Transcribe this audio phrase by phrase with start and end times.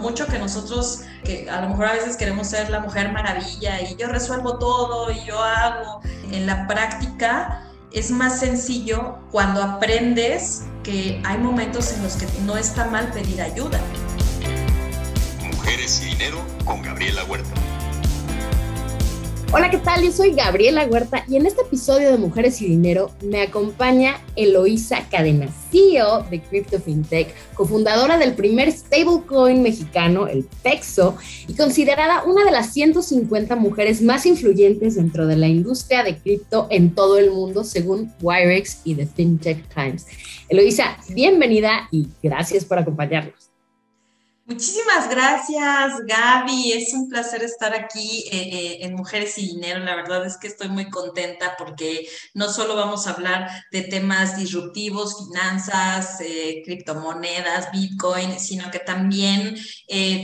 [0.00, 3.96] mucho que nosotros, que a lo mejor a veces queremos ser la mujer maravilla y
[3.96, 6.00] yo resuelvo todo y yo hago,
[6.30, 12.56] en la práctica es más sencillo cuando aprendes que hay momentos en los que no
[12.56, 13.80] está mal pedir ayuda.
[15.52, 17.69] Mujeres y dinero con Gabriela Huerta.
[19.52, 20.04] Hola, ¿qué tal?
[20.04, 25.08] Yo soy Gabriela Huerta y en este episodio de Mujeres y Dinero me acompaña Eloísa
[25.10, 31.16] Cadena, CEO de Crypto FinTech, cofundadora del primer stablecoin mexicano, el PEXO,
[31.48, 36.68] y considerada una de las 150 mujeres más influyentes dentro de la industria de cripto
[36.70, 40.06] en todo el mundo, según Wirex y The FinTech Times.
[40.48, 43.49] Eloísa, bienvenida y gracias por acompañarnos.
[44.50, 46.72] Muchísimas gracias, Gaby.
[46.72, 49.78] Es un placer estar aquí eh, eh, en Mujeres y Dinero.
[49.78, 54.36] La verdad es que estoy muy contenta porque no solo vamos a hablar de temas
[54.36, 59.56] disruptivos, finanzas, eh, criptomonedas, Bitcoin, sino que también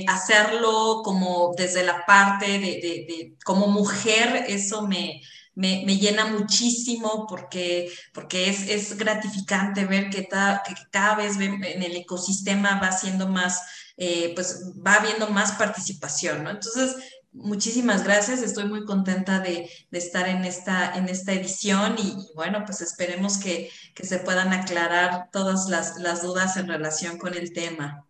[0.09, 5.23] hacerlo como desde la parte de, como mujer, eso me,
[5.55, 11.95] me, llena muchísimo porque, porque es, es gratificante ver que, que cada vez en el
[11.95, 13.63] ecosistema va siendo más
[13.97, 16.51] eh, pues va habiendo más participación, ¿no?
[16.51, 16.97] Entonces,
[17.37, 22.81] muchísimas gracias, estoy muy contenta de, estar en esta, en esta edición y, bueno, pues
[22.81, 23.71] esperemos que,
[24.03, 28.05] se puedan aclarar todas las, dudas en relación con el tema.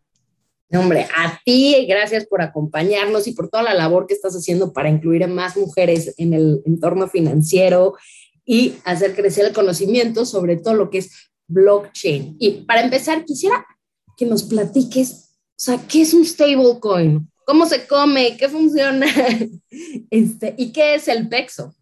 [0.73, 4.89] Hombre, a ti gracias por acompañarnos y por toda la labor que estás haciendo para
[4.89, 7.95] incluir a más mujeres en el entorno financiero
[8.45, 12.37] y hacer crecer el conocimiento sobre todo lo que es blockchain.
[12.41, 13.65] Y para empezar, quisiera
[14.17, 15.26] que nos platiques
[15.57, 17.33] o sea, ¿qué es un stablecoin?
[17.47, 18.37] ¿Cómo se come?
[18.37, 19.07] ¿Qué funciona?
[20.11, 21.75] Este, ¿Y qué es el PEXO?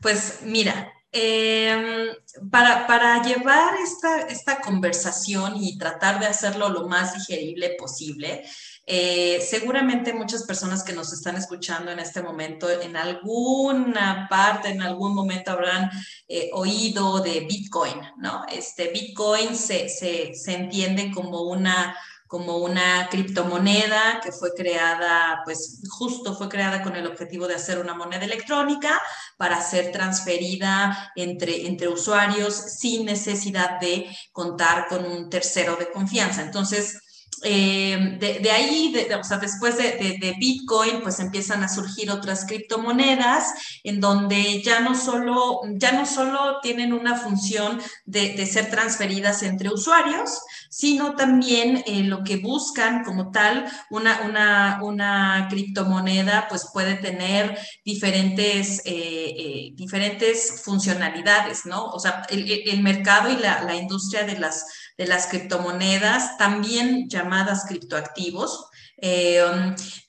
[0.00, 2.08] Pues mira, em,
[2.50, 8.44] para, para, llevar esta, esta, conversación y tratar de hacerlo lo más digerible posible,
[8.86, 14.82] eh, seguramente muchas personas que nos están escuchando en este momento, en alguna parte, en
[14.82, 15.90] algún momento habrán
[16.28, 18.44] eh, oído de Bitcoin, ¿no?
[18.50, 21.94] Este Bitcoin se, se, se entiende como una
[22.30, 27.80] como una criptomoneda que fue creada, pues justo fue creada con el objetivo de hacer
[27.80, 29.02] una moneda electrónica
[29.36, 36.42] para ser transferida entre, entre usuarios sin necesidad de contar con un tercero de confianza.
[36.42, 37.02] Entonces,
[37.42, 44.00] eh, de, ahí, o sea, después de, Bitcoin, pues empiezan a surgir otras criptomonedas en
[44.00, 50.40] donde ya no solo, ya no solo tienen una función de, ser transferidas entre usuarios,
[50.68, 57.58] sino también eh, lo que buscan como tal, una, una, una criptomoneda pues puede tener
[57.84, 61.86] diferentes, eh, diferentes funcionalidades, ¿no?
[61.86, 64.64] O sea, el, mercado y la, la industria de las
[65.00, 68.66] de las criptomonedas, también llamadas criptoactivos,
[68.98, 69.42] eh,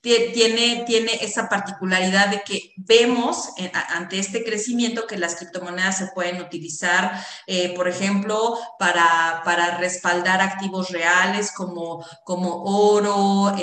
[0.02, 6.08] tiene, tiene esa particularidad de que vemos eh, ante este crecimiento que las criptomonedas se
[6.08, 13.56] pueden utilizar, eh, por ejemplo, para, para, respaldar activos reales como, como oro,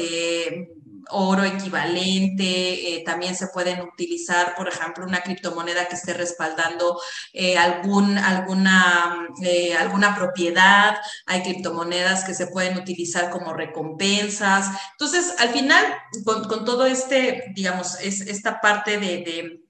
[1.11, 7.01] oro equivalente, eh, también se pueden utilizar, por ejemplo, una criptomoneda que esté respaldando
[7.33, 10.97] eh, algún, alguna, eh, alguna propiedad,
[11.27, 14.67] hay criptomonedas que se pueden utilizar como recompensas.
[14.93, 15.85] Entonces, al final,
[16.25, 19.61] con, todo este, digamos, es, esta parte de,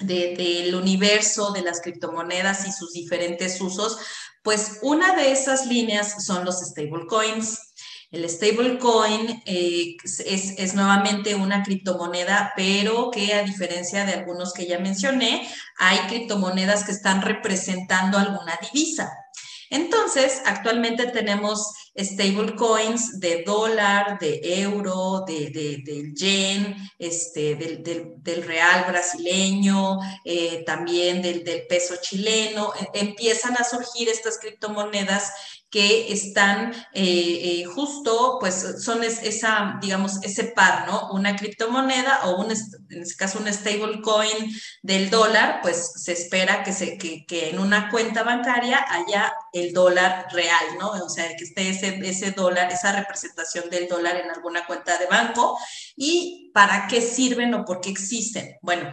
[0.00, 3.98] del universo de las criptomonedas y sus diferentes usos,
[4.42, 7.67] pues una de esas líneas son los stablecoins.
[8.10, 14.78] El stablecoin eh, es, nuevamente una criptomoneda, pero que a diferencia de algunos que ya
[14.78, 15.46] mencioné,
[15.76, 19.12] hay criptomonedas que están representando alguna divisa.
[19.70, 25.50] Entonces, actualmente tenemos stablecoins de dólar, de euro, de,
[25.84, 27.82] del yen, este, del,
[28.22, 32.72] del, real brasileño, eh, también del, del peso chileno.
[32.80, 35.30] E, empiezan a surgir estas criptomonedas
[35.70, 41.10] que están eh, eh, justo, pues son esa, digamos, ese par, ¿no?
[41.12, 44.50] Una criptomoneda o un, en este caso un stablecoin
[44.82, 49.74] del dólar, pues se espera que, se, que, que, en una cuenta bancaria haya el
[49.74, 50.90] dólar real, ¿no?
[50.90, 55.06] O sea, que esté ese, ese dólar, esa representación del dólar en alguna cuenta de
[55.06, 55.58] banco.
[55.96, 58.56] ¿Y para qué sirven o por qué existen?
[58.62, 58.90] Bueno,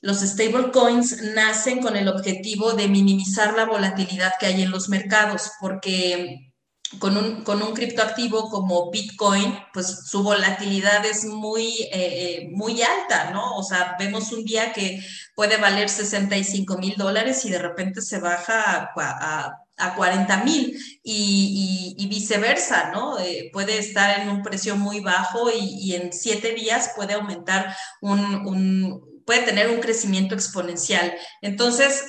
[0.00, 5.50] los stablecoins nacen con el objetivo de minimizar la volatilidad que hay en los mercados,
[5.60, 6.52] porque
[6.98, 12.80] con un, con un criptoactivo como Bitcoin, pues su volatilidad es muy, eh, eh, muy
[12.80, 13.56] alta, ¿no?
[13.56, 15.00] O sea, vemos un día que
[15.34, 22.06] puede valer 65 mil dólares y de repente se baja a, a 40 mil y,
[22.08, 23.18] viceversa, ¿no?
[23.18, 29.00] Eh, puede estar en un precio muy bajo y, en siete días puede aumentar un,
[29.28, 31.14] puede tener un crecimiento exponencial.
[31.42, 32.02] Entonces,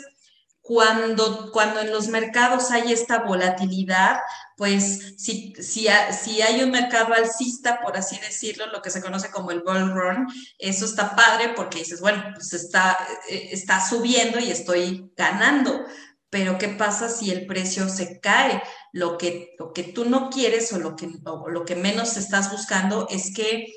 [0.62, 4.20] cuando, cuando en los mercados hay esta volatilidad,
[4.56, 5.88] pues si, si,
[6.24, 9.92] si, hay un mercado alcista, por así decirlo, lo que se conoce como el bull
[9.94, 10.28] run,
[10.58, 15.86] eso está padre porque dices, bueno, pues está, eh, está subiendo y estoy ganando
[16.32, 18.62] pero ¿qué pasa si el precio se cae?
[18.94, 21.10] Lo que, lo que tú no quieres o lo que,
[21.48, 23.74] lo que menos estás buscando es que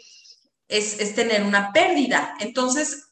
[0.68, 2.34] es, es tener una pérdida.
[2.40, 3.11] Entonces,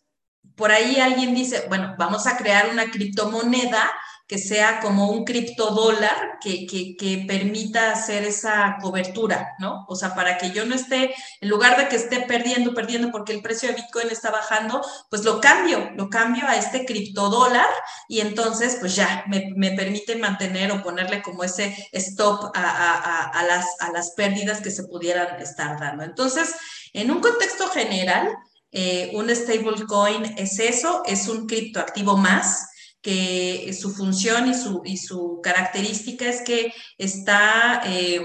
[0.57, 3.91] por ahí alguien dice, bueno, vamos a crear una criptomoneda
[4.31, 9.85] que sea como un criptodólar que, que, permita hacer esa cobertura, ¿no?
[9.89, 13.33] O sea, para que yo no esté, en lugar de que esté perdiendo, perdiendo porque
[13.33, 17.67] el precio de Bitcoin está bajando, pues lo cambio, lo cambio a este criptodólar
[18.07, 23.25] y entonces pues ya me, me permite mantener o ponerle como ese stop a, a,
[23.31, 26.05] a, las, a las pérdidas que se pudieran estar dando.
[26.05, 26.55] Entonces,
[26.93, 28.29] en un contexto general,
[28.73, 32.67] eh, un stablecoin es eso, es un criptoactivo más
[33.03, 38.23] que su función y su, y su característica es que está, eh,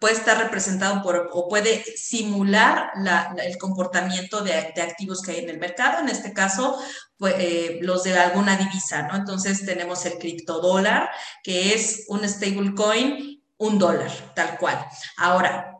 [0.00, 2.92] puede estar representado por o puede simular
[3.44, 6.78] el comportamiento de, activos que hay en el mercado, en este caso,
[7.26, 9.16] eh, los de alguna divisa, ¿no?
[9.16, 11.10] Entonces tenemos el criptodólar,
[11.42, 14.86] que es un stablecoin, un dólar, tal cual.
[15.16, 15.75] Ahora,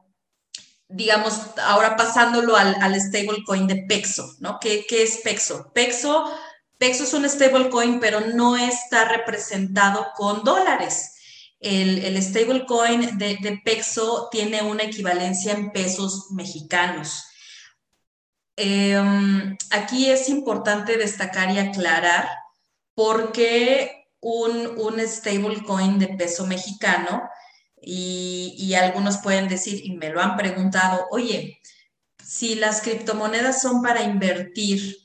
[0.88, 4.58] digamos, ahora pasándolo al, stablecoin de Pexo, ¿no?
[4.60, 5.70] ¿Qué, ¿Qué, es Pexo?
[5.72, 6.24] Pexo
[6.78, 11.12] Pexo es un stablecoin, pero no está representado con dólares.
[11.58, 17.24] El, el stablecoin de, Pexo tiene una equivalencia en pesos mexicanos.
[18.56, 22.28] Em, aquí es importante destacar y aclarar
[22.94, 27.22] porque un, un stablecoin de peso mexicano,
[27.80, 31.60] y, algunos pueden decir, y me lo han preguntado, oye,
[32.22, 34.96] si las criptomonedas son para invertir,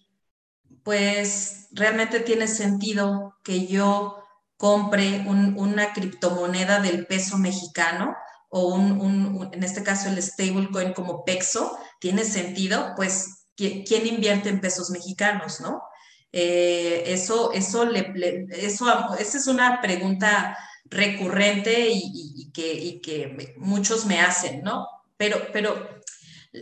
[0.83, 4.23] pues realmente tiene sentido que yo
[4.57, 8.15] compre una criptomoneda del peso mexicano
[8.49, 14.59] o un, en este caso el stablecoin como PEXO, tiene sentido, pues ¿quién invierte en
[14.59, 15.81] pesos mexicanos, no?
[16.33, 20.57] Eh, eso, eso, esa es una pregunta
[20.91, 24.87] recurrente y, que, muchos me hacen, ¿no?
[25.17, 26.01] Pero, pero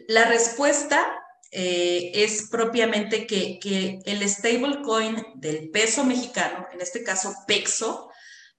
[0.08, 1.04] la respuesta
[1.52, 8.10] eh, es propiamente que el stablecoin del peso mexicano, en este caso PEXO,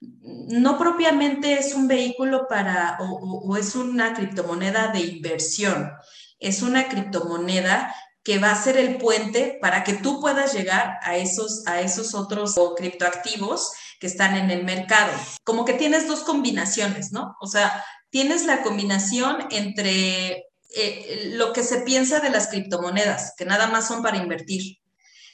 [0.01, 5.91] no propiamente es un vehículo para o, es una criptomoneda de inversión,
[6.39, 11.17] es una criptomoneda que va a ser el puente para que tú puedas llegar a
[11.17, 15.11] esos, a esos otros criptoactivos que están en el mercado.
[15.43, 17.35] Como que tienes dos combinaciones, ¿no?
[17.39, 20.45] O sea, tienes la combinación entre
[20.75, 24.77] eh, lo que se piensa de las criptomonedas, que nada más son para invertir.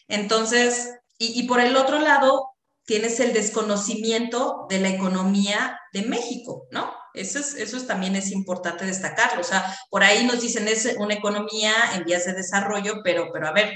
[0.08, 0.90] Entonces,
[1.20, 2.52] y, por el otro lado,
[2.86, 6.94] tienes el desconocimiento de la economía de México, ¿no?
[7.20, 9.42] Eso, es, eso también es importante destacarlo.
[9.42, 13.48] O sea, por ahí nos dicen es una economía en vías de desarrollo, pero, pero
[13.48, 13.74] a ver,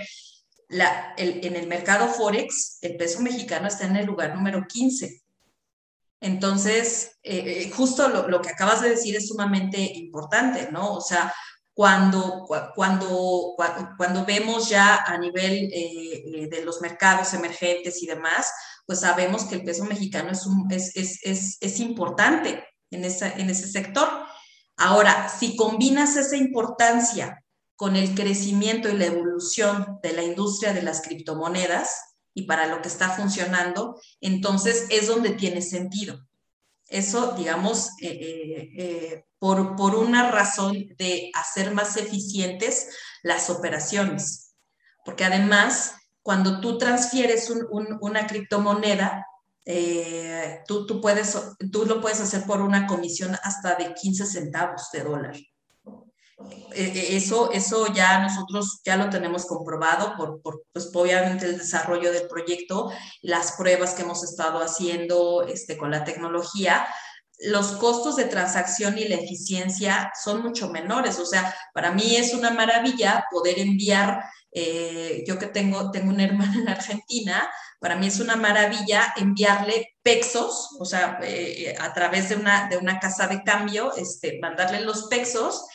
[0.69, 5.21] la, en el mercado Forex, el peso mexicano está en el lugar número 15.
[6.21, 10.93] Entonces, eh, eh, justo lo, lo, que acabas de decir es sumamente importante, ¿no?
[10.93, 11.33] O sea,
[11.74, 12.45] cuando,
[12.75, 13.55] cuando,
[13.98, 18.51] cuando vemos ya a nivel eh, eh, de los mercados emergentes y demás,
[18.86, 24.07] pues sabemos que el peso mexicano es, es, es, es, es importante en, ese sector.
[24.77, 27.43] Ahora, si combinas esa importancia
[27.75, 32.81] con el crecimiento y la evolución de la industria de las criptomonedas y para lo
[32.81, 36.19] que está funcionando, entonces es donde tiene sentido.
[36.88, 42.89] Eso, digamos, eh, eh, eh, por, por, una razón de hacer más eficientes
[43.24, 44.53] las operaciones.
[45.05, 49.25] Porque además, cuando tú transfieres una criptomoneda,
[50.68, 51.38] tú, tú, puedes,
[51.72, 55.36] tú lo puedes hacer por una comisión hasta de 15 centavos de dólar.
[56.74, 61.58] E, e, eso, eso ya nosotros ya lo tenemos comprobado por, por pues, obviamente el
[61.58, 62.91] desarrollo del proyecto,
[63.22, 66.88] las pruebas que hemos estado haciendo este, con la tecnología,
[67.44, 71.20] los costos de transacción y la eficiencia son mucho menores.
[71.20, 76.25] O sea, para mí es una maravilla poder enviar, eh, yo que tengo, tengo una
[76.25, 82.29] hermana en Argentina, para mí es una maravilla enviarle pexos, o sea, eh, a través
[82.29, 85.65] de una, de una casa de cambio, este, mandarle los pexos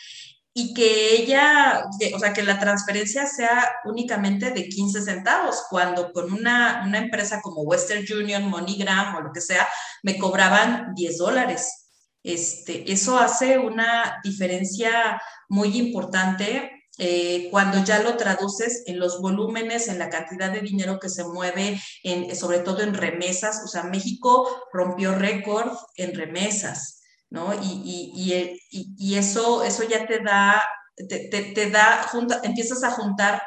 [0.52, 6.32] y que ella, o sea, que la transferencia sea únicamente de 15 centavos, cuando con
[6.32, 9.68] una, una empresa como Western Union, MoneyGram o lo que sea,
[10.02, 11.88] me cobraban 10 dólares.
[12.22, 19.88] Este, eso hace una diferencia muy importante eh, cuando ya lo traduces en los volúmenes,
[19.88, 23.62] en la cantidad de dinero que se mueve, en, sobre todo en remesas.
[23.64, 27.52] O sea, México rompió récord en remesas, ¿no?
[27.62, 28.58] Y, y,
[28.98, 30.62] y, eso, eso ya te da,
[30.96, 33.42] te, te, da, junta, empiezas a juntar,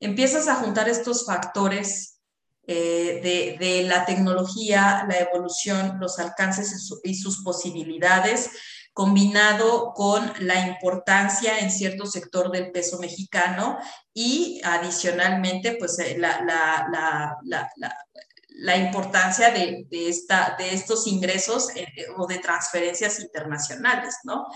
[0.00, 2.20] empiezas a juntar estos factores
[2.66, 8.50] eh, de, de, la tecnología, la evolución, los alcances y sus posibilidades
[8.94, 13.76] combinado con la importancia en cierto sector del peso mexicano
[14.14, 17.68] y adicionalmente, pues eh, la, la, la,
[18.54, 24.46] la importancia de, de, esta, de estos ingresos eh, eh, o de transferencias internacionales, ¿no?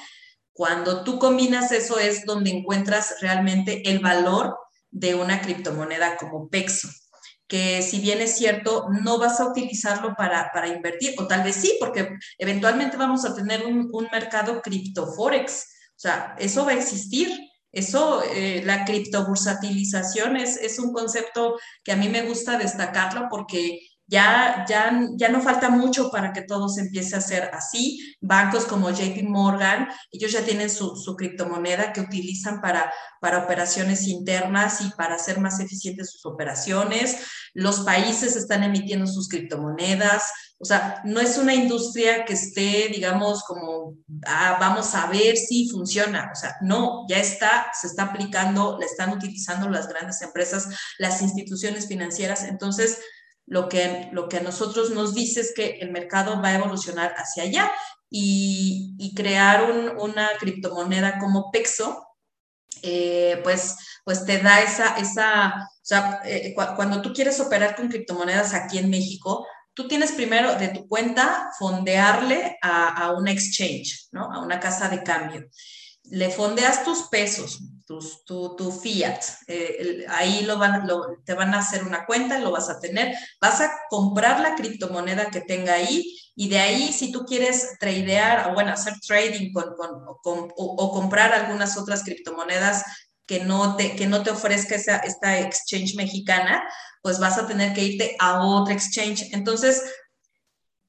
[0.53, 4.57] Cuando tú combinas eso es donde encuentras realmente el valor
[4.91, 6.89] de una criptomoneda como Pexo
[7.49, 11.57] que si bien es cierto, no vas a utilizarlo para, para invertir, o tal vez
[11.57, 15.65] sí, porque eventualmente vamos a tener un, un mercado criptoforex,
[15.99, 17.29] o sea, eso va a existir.
[17.71, 23.81] Eso, eh, la criptobursatilización es, es un concepto que a mí me gusta destacarlo porque
[24.09, 28.17] ya, ya, ya no falta mucho para que todo se empiece a hacer así.
[28.23, 34.07] Bancos como JP Morgan, ellos ya tienen su, su criptomoneda que utilizan para, para operaciones
[34.09, 37.19] internas y para hacer más eficientes sus operaciones.
[37.53, 40.23] Los países están emitiendo sus criptomonedas.
[40.59, 43.95] O sea, no es una industria que esté, digamos, como,
[44.27, 46.31] ah, vamos a ver si funciona.
[46.33, 50.67] O sea, no, ya está, se está aplicando, la están utilizando las grandes empresas,
[50.99, 52.45] las instituciones financieras.
[52.45, 52.99] Entonces,
[53.49, 57.15] lo que, lo que a nosotros nos dice es que el mercado va a evolucionar
[57.17, 57.73] hacia allá
[58.11, 62.07] y, crear un, una criptomoneda como Pexo,
[62.83, 67.89] eh, pues, pues te da esa, esa o sea, eh, cuando tú quieres operar con
[67.89, 74.09] criptomonedas aquí en México, tú tienes primero de tu cuenta fondearle a, a una exchange,
[74.13, 74.31] ¿no?
[74.31, 75.47] A una casa de cambio.
[76.05, 77.61] Le fondeas tus pesos,
[78.27, 79.19] tu, tu, fiat.
[79.47, 80.87] Eh, ahí lo van,
[81.25, 85.31] te van a hacer una cuenta, lo vas a tener, vas a comprar la criptomoneda
[85.31, 86.05] que tenga ahí
[86.37, 89.75] y de ahí si tú quieres tradear o bueno, hacer trading con,
[90.23, 92.85] con, o, comprar algunas otras criptomonedas
[93.27, 96.63] que no te, que no te ofrezca esa, esta exchange mexicana,
[97.03, 99.33] pues vas a tener que irte a otra exchange.
[99.33, 99.83] Entonces,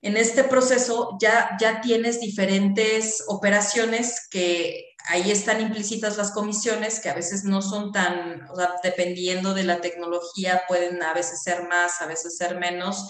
[0.01, 7.09] en este proceso ya, ya tienes diferentes operaciones que ahí están implícitas las comisiones que
[7.09, 8.47] a veces no son tan,
[8.83, 13.09] dependiendo de la tecnología, pueden a veces ser más, a veces ser menos,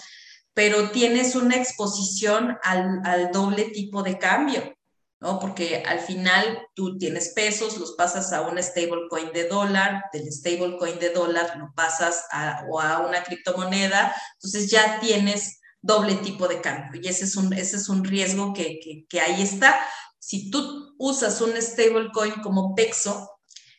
[0.52, 4.74] pero tienes una exposición al, al doble tipo de cambio,
[5.20, 5.38] ¿no?
[5.38, 10.98] Porque al final tú tienes pesos, los pasas a un stablecoin de dólar, del stablecoin
[10.98, 16.60] de dólar lo pasas a, o a una criptomoneda, entonces ya tienes doble tipo de
[16.60, 19.80] cambio y ese es un, ese es un riesgo que, que, ahí está
[20.18, 23.30] si tú usas un stablecoin como Pexo,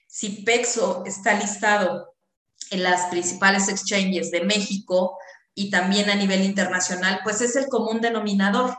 [0.07, 2.15] si Pexo está listado
[2.71, 5.17] en las principales exchanges de México
[5.53, 8.77] y también a nivel internacional, pues es el común denominador.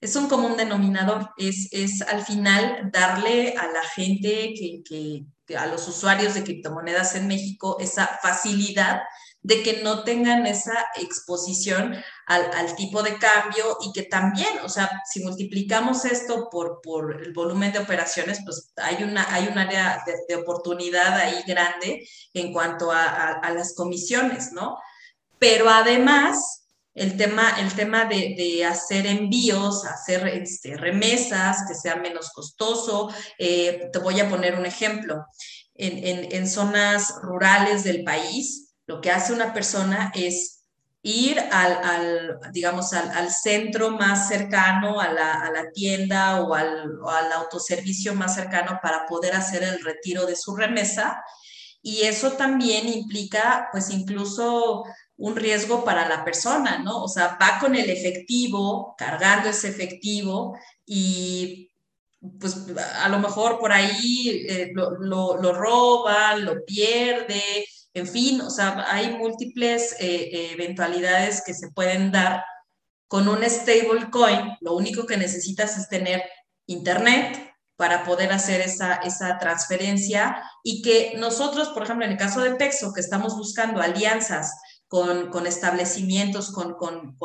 [0.00, 5.66] Es un común denominador, es, es al final darle a la gente, que, que, a
[5.66, 9.00] los usuarios de criptomonedas en México, esa facilidad
[9.48, 14.90] de que no tengan esa exposición al, tipo de cambio y que también, o sea,
[15.10, 20.04] si multiplicamos esto por, por el volumen de operaciones, pues hay, una, hay un área
[20.28, 24.76] de, oportunidad ahí grande en cuanto a, las comisiones, ¿no?
[25.38, 32.32] Pero además, el tema, el tema de, hacer envíos, hacer este, remesas, que sea menos
[32.32, 33.10] costoso.
[33.38, 35.24] Eh, te voy a poner un ejemplo.
[35.80, 40.64] En, en, zonas rurales del país, lo que hace una persona es
[41.02, 46.98] ir al, digamos, al, centro más cercano, a la, tienda o al,
[47.34, 51.22] autoservicio más cercano para poder hacer el retiro de su remesa.
[51.82, 54.84] Y eso también implica, pues, incluso
[55.18, 57.04] un riesgo para la persona, ¿no?
[57.04, 61.70] O sea, va con el efectivo, cargando ese efectivo y
[62.40, 62.66] pues
[63.00, 64.96] a lo mejor por ahí eh, lo,
[65.36, 67.64] lo, roba, lo pierde,
[67.98, 72.44] en fin, o sea, hay múltiples eh, eh, eventualidades que se pueden dar
[73.08, 74.56] con un stablecoin.
[74.60, 76.22] Lo único que necesitas es tener
[76.66, 82.40] internet para poder hacer esa, esa transferencia y que nosotros, por ejemplo, en el caso
[82.40, 84.52] de Pexo, que estamos buscando alianzas
[84.88, 87.16] con, con establecimientos, con, con,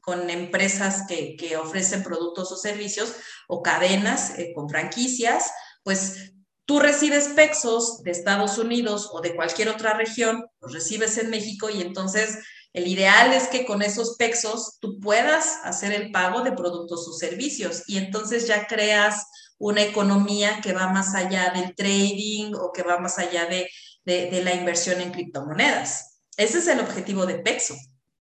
[0.00, 3.14] con empresas que, que, ofrecen productos o servicios
[3.48, 5.50] o cadenas eh, con franquicias,
[5.82, 6.32] pues
[6.66, 11.70] tú recibes pesos de Estados Unidos o de cualquier otra región, los recibes en México
[11.70, 12.38] y entonces
[12.72, 17.12] el ideal es que con esos pesos tú puedas hacer el pago de productos o
[17.12, 19.24] servicios y entonces ya creas
[19.58, 23.70] una economía que va más allá del trading o que va más allá de,
[24.04, 26.18] de la inversión en criptomonedas.
[26.36, 27.74] Ese es el objetivo de Pexo.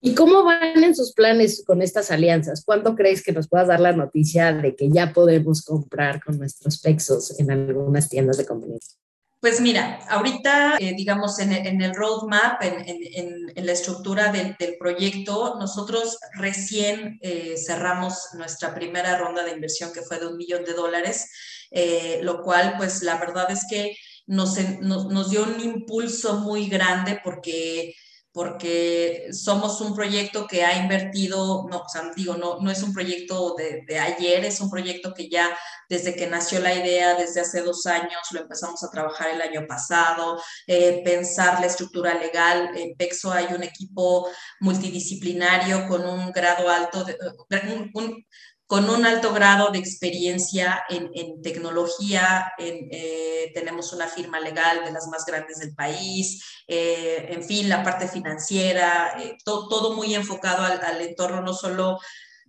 [0.00, 2.62] ¿Y cómo van en sus planes con estas alianzas?
[2.64, 6.78] ¿Cuándo crees que nos puedas dar la noticia de que ya podemos comprar con nuestros
[6.80, 8.96] Pexos en algunas tiendas de conveniencia?
[9.40, 17.18] Pues mira, ahorita, eh, digamos, en, el roadmap, en, la estructura del, proyecto, nosotros recién
[17.20, 21.30] eh, cerramos nuestra primera ronda de inversión que fue de un millón de dólares,
[21.70, 27.20] eh, lo cual, pues la verdad es que nos, nos dio un impulso muy grande
[27.22, 27.94] porque
[28.36, 32.92] porque somos un proyecto que ha invertido, no, o sea, digo, no, no es un
[32.92, 35.56] proyecto de, ayer, es un proyecto que ya
[35.88, 39.66] desde que nació la idea, desde hace dos años, lo empezamos a trabajar el año
[39.66, 42.72] pasado, eh, pensar la estructura legal.
[42.76, 44.28] En PEXO hay un equipo
[44.60, 47.16] multidisciplinario con un grado alto, de,
[48.66, 52.52] con un alto grado de experiencia en, tecnología.
[52.58, 57.84] Eh, tenemos una firma legal de las más grandes del país, eh, en fin, la
[57.84, 62.00] parte financiera, eh, todo muy enfocado al, entorno no solo,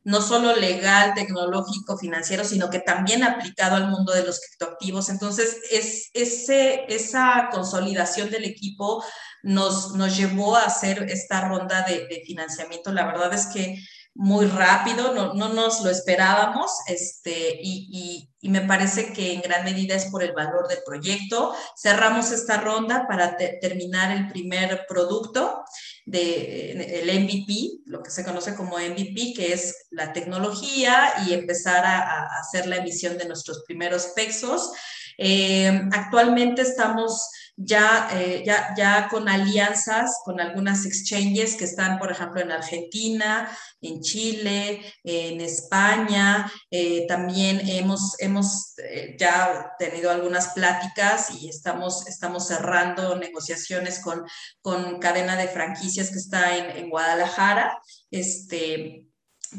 [0.03, 5.09] no solo legal, tecnológico, financiero, sino que también aplicado al mundo de los criptoactivos.
[5.09, 9.03] Entonces, es, ese, esa consolidación del equipo
[9.43, 12.91] nos, nos llevó a hacer esta ronda de, de financiamiento.
[12.91, 13.77] La verdad es que
[14.19, 19.63] muy rápido, no, no nos lo esperábamos, este, y, y, me parece que en gran
[19.65, 21.53] medida es por el valor del proyecto.
[21.75, 25.63] Cerramos esta ronda para terminar el primer producto,
[26.05, 31.85] de, el MVP, lo que se conoce como MVP, que es la tecnología, y empezar
[31.85, 34.71] a, a hacer la emisión de nuestros primeros pesos.
[35.17, 42.11] Eh, actualmente estamos ya, eh, ya, ya con alianzas con algunas exchanges que están, por
[42.11, 43.49] ejemplo, en Argentina,
[43.81, 46.51] en Chile, en España.
[46.69, 48.75] Eh, también hemos, hemos
[49.17, 54.23] ya tenido algunas pláticas y estamos, estamos cerrando negociaciones con,
[54.61, 57.79] con cadena de franquicias que está en, en Guadalajara.
[58.11, 59.07] Este,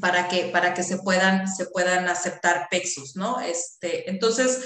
[0.01, 3.41] para que, para que se puedan, se puedan aceptar pesos, ¿no?
[3.41, 4.61] Este, entonces,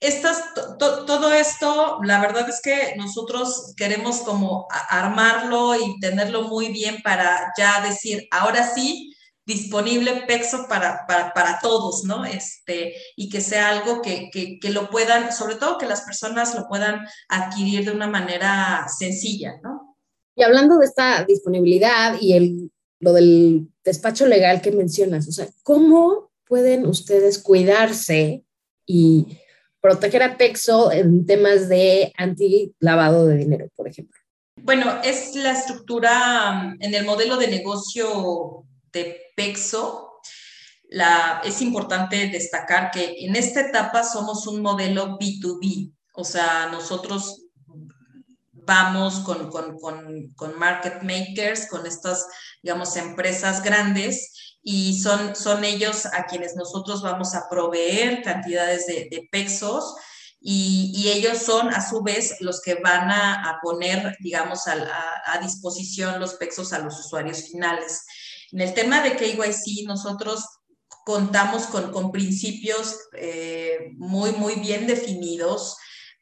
[0.00, 7.02] estas, todo esto, la verdad es que nosotros queremos como armarlo y tenerlo muy bien
[7.02, 9.12] para ya decir, ahora sí,
[9.44, 12.24] disponible PEXO para, para, todos, ¿no?
[12.26, 16.68] Este, y que sea algo que, que, lo puedan, sobre todo que las personas lo
[16.68, 19.96] puedan adquirir de una manera sencilla, ¿no?
[20.36, 25.48] Y hablando de esta disponibilidad y el, lo del despacho legal que mencionas, o sea,
[25.62, 28.44] ¿cómo pueden ustedes cuidarse
[28.86, 29.38] y
[29.80, 34.18] proteger a Pexo en temas de anti-lavado de dinero, por ejemplo?
[34.62, 40.20] Bueno, es la estructura mm, en el modelo de negocio de Pexo.
[40.90, 47.47] La, es importante destacar que en esta etapa somos un modelo B2B, o sea, nosotros
[48.68, 52.26] vamos con, con, con, con market makers, con estas,
[52.62, 59.08] digamos, empresas grandes y son, son ellos a quienes nosotros vamos a proveer cantidades de,
[59.10, 59.96] de pesos
[60.40, 64.76] y, ellos son a su vez los que van a, a poner, digamos, a,
[65.24, 68.04] a, disposición los pesos a los usuarios finales.
[68.52, 70.44] En el tema de KYC, nosotros
[71.04, 75.76] contamos con, con principios eh, muy, muy bien definidos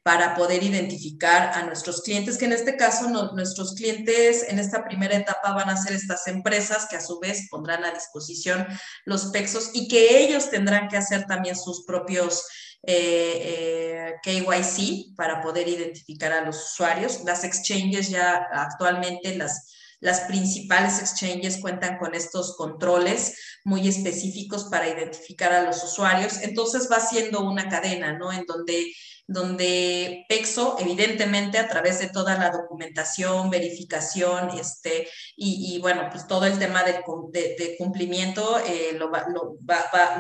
[0.06, 5.16] para poder identificar a nuestros clientes, que en este caso nuestros clientes en esta primera
[5.16, 8.68] etapa van a ser estas empresas que a su vez pondrán a disposición
[9.04, 12.46] los PEXOS y que ellos tendrán que hacer también sus propios
[12.84, 17.24] eh, eh, KYC para poder identificar a los usuarios.
[17.24, 24.88] Las exchanges ya actualmente, las, las principales exchanges cuentan con estos controles muy específicos para
[24.88, 26.38] identificar a los usuarios.
[26.42, 28.32] Entonces va siendo una cadena, ¿no?
[28.32, 28.92] En donde
[29.26, 36.46] donde PEXO, evidentemente, a través de toda la documentación, verificación, este, y, bueno, pues todo
[36.46, 39.58] el tema de, de, cumplimiento, eh, lo, lo,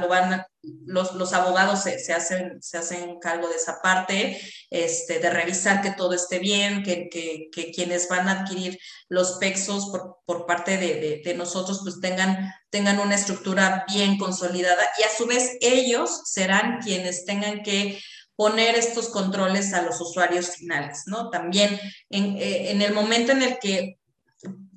[0.00, 0.44] lo, van,
[0.84, 4.40] los, los abogados se, se, hacen, se hacen cargo de esa parte,
[4.70, 9.34] este, de revisar que todo esté bien, que, que, que quienes van a adquirir los
[9.38, 15.04] PEXOS por, por parte de, de, nosotros, pues tengan, tengan una estructura bien consolidada y
[15.04, 18.00] a su vez ellos serán quienes tengan que
[18.36, 21.30] poner estos controles a los usuarios finales, ¿no?
[21.30, 23.98] También en, eh, el momento en el que,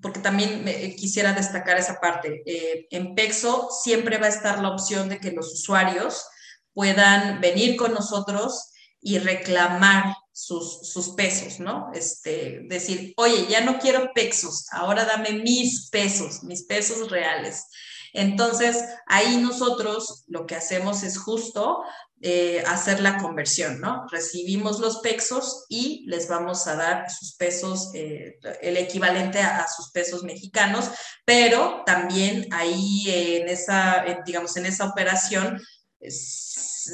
[0.01, 0.63] porque también
[0.97, 5.31] quisiera destacar esa parte, eh, en PEXO siempre va a estar la opción de que
[5.31, 6.25] los usuarios
[6.73, 11.91] puedan venir con nosotros y reclamar sus, sus, pesos, ¿no?
[11.93, 17.65] Este, decir, oye, ya no quiero pesos, ahora dame mis pesos, mis pesos reales.
[18.13, 21.83] Entonces, ahí nosotros lo que hacemos es justo
[22.21, 24.05] eh, hacer la conversión, ¿no?
[24.11, 29.91] Recibimos los pesos y les vamos a dar sus pesos, eh, el equivalente a, sus
[29.91, 30.89] pesos mexicanos,
[31.23, 35.61] pero también ahí en esa, digamos, en esa operación,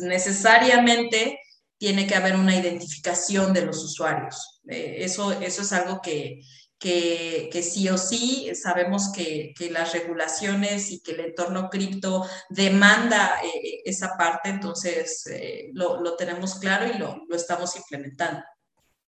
[0.02, 1.40] necesariamente
[1.78, 4.62] tiene que haber una identificación de los usuarios.
[4.68, 6.42] Eh, eso, eso es algo que,
[6.80, 13.82] que, sí o sí sabemos que, las regulaciones y que el entorno cripto demanda eh,
[13.86, 18.44] esa parte, entonces eh, lo, tenemos claro y lo, lo estamos implementando.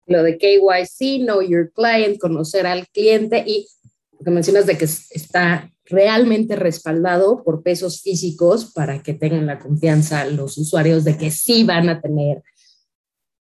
[0.07, 3.67] Lo de KYC, Know Your Client, conocer al cliente y
[4.13, 9.59] lo que mencionas de que está realmente respaldado por pesos físicos para que tengan la
[9.59, 12.43] confianza los usuarios de que sí van a tener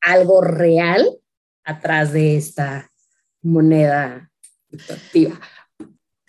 [0.01, 1.17] algo real
[1.63, 2.92] atrás de esta
[3.43, 4.31] moneda
[4.89, 5.39] activa.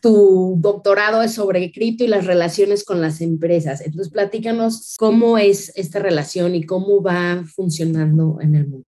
[0.02, 3.80] Tu doctorado es sobre cripto y las relaciones con las empresas.
[3.80, 8.86] Entonces, platícanos cómo es esta relación y cómo va funcionando en el mundo.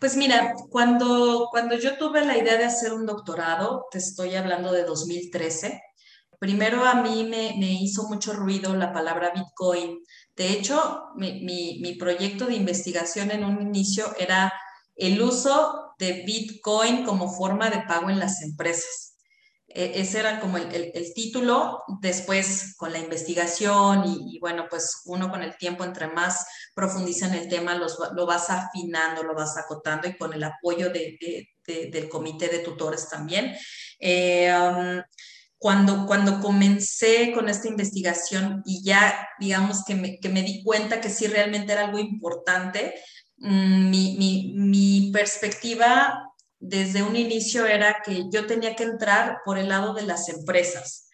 [0.00, 4.72] Pues mira, cuando, cuando yo tuve la idea de hacer un doctorado, te estoy hablando
[4.72, 5.80] de 2013,
[6.40, 10.00] primero a mí me, hizo mucho ruido la palabra Bitcoin.
[10.36, 14.52] De hecho, mi, mi, mi proyecto de investigación en un inicio era
[14.96, 19.14] el uso de Bitcoin como forma de pago en las empresas.
[19.74, 21.82] E, ese era como el, título.
[22.00, 27.34] Después, con la investigación y, bueno, pues uno con el tiempo, entre más profundiza en
[27.34, 32.60] el tema, lo vas afinando, lo vas acotando y con el apoyo del comité de
[32.60, 33.56] tutores también.
[33.98, 35.02] Eh, um,
[35.58, 41.00] cuando, cuando comencé con esta investigación y ya, digamos, que me, que me di cuenta
[41.00, 42.94] que sí realmente era algo importante,
[43.38, 49.94] Mm, mi, perspectiva desde un inicio era que yo tenía que entrar por el lado
[49.94, 51.08] de las empresas.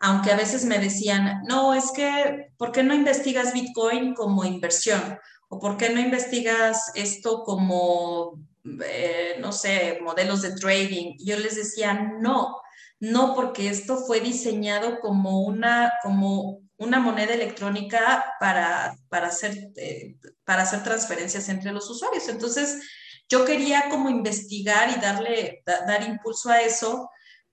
[0.00, 5.18] Aunque a veces me decían, no, es que, ¿por qué no investigas Bitcoin como inversión?
[5.48, 8.40] ¿O por qué no investigas esto como,
[8.84, 11.16] eh, no sé, modelos de trading?
[11.20, 12.56] Yo les decía, no,
[12.98, 20.16] no, porque esto fue diseñado como una, como una moneda electrónica para, para, hacer, eh,
[20.44, 22.28] para hacer transferencias entre los usuarios.
[22.28, 22.82] Entonces,
[23.28, 27.08] yo quería como investigar y darle, dar impulso a eso,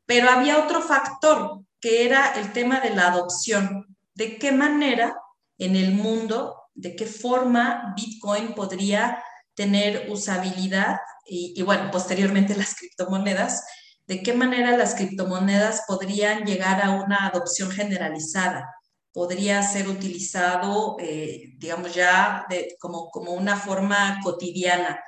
[0.05, 3.95] pero había otro factor que era el tema de la adopción.
[4.13, 5.15] ¿De qué manera
[5.57, 12.75] en el mundo, de qué forma Bitcoin podría tener usabilidad y, y bueno, posteriormente las
[12.75, 13.63] criptomonedas,
[14.07, 18.67] de qué manera las criptomonedas podrían llegar a una adopción generalizada?
[19.11, 22.45] Podría ser utilizado, eh, digamos, ya
[22.79, 25.01] como, como una forma cotidiana.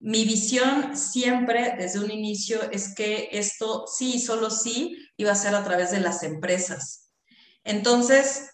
[0.00, 5.54] Mi visión siempre desde un inicio es que esto sí, solo sí, iba a ser
[5.54, 7.10] a través de las empresas.
[7.64, 8.50] Entonces,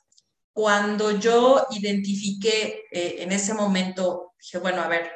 [0.52, 5.10] cuando yo identifiqué eh, en ese momento, dije, bueno, a ver,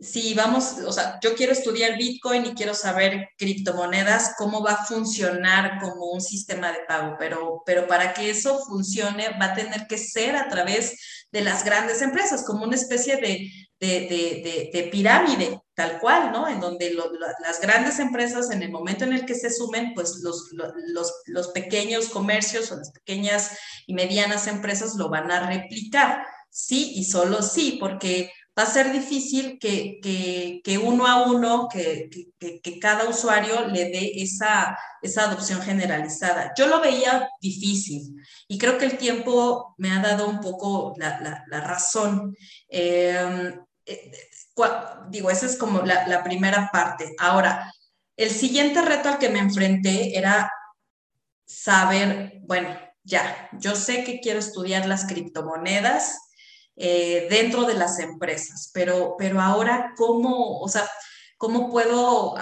[0.00, 4.84] si vamos, o sea, yo quiero estudiar Bitcoin y quiero saber criptomonedas, cómo va a
[4.84, 9.86] funcionar como un sistema de pago, pero, pero para que eso funcione va a tener
[9.86, 15.60] que ser a través de las grandes empresas, como una especie de, de, de, pirámide,
[15.74, 16.48] tal cual, ¿no?
[16.48, 20.50] En donde las grandes empresas, en el momento en el que se sumen, pues los,
[20.52, 26.24] los, los pequeños comercios o las pequeñas y medianas empresas lo van a replicar.
[26.50, 29.98] Sí y solo sí, porque va a ser difícil que,
[30.62, 36.52] que, uno a uno, que, que, cada usuario le dé esa, esa adopción generalizada.
[36.56, 38.14] Yo lo veía difícil
[38.46, 42.36] y creo que el tiempo me ha dado un poco la, la, razón.
[42.68, 44.12] Em, eh,
[45.10, 47.14] digo, esa es como la, la primera parte.
[47.18, 47.72] Ahora,
[48.16, 50.48] el siguiente reto al que me enfrenté era
[51.44, 52.68] saber, bueno,
[53.02, 56.23] ya, yo sé que quiero estudiar las criptomonedas,
[56.76, 60.88] eh, dentro de las empresas, pero, pero ahora, ¿cómo, o sea,
[61.36, 62.34] cómo puedo,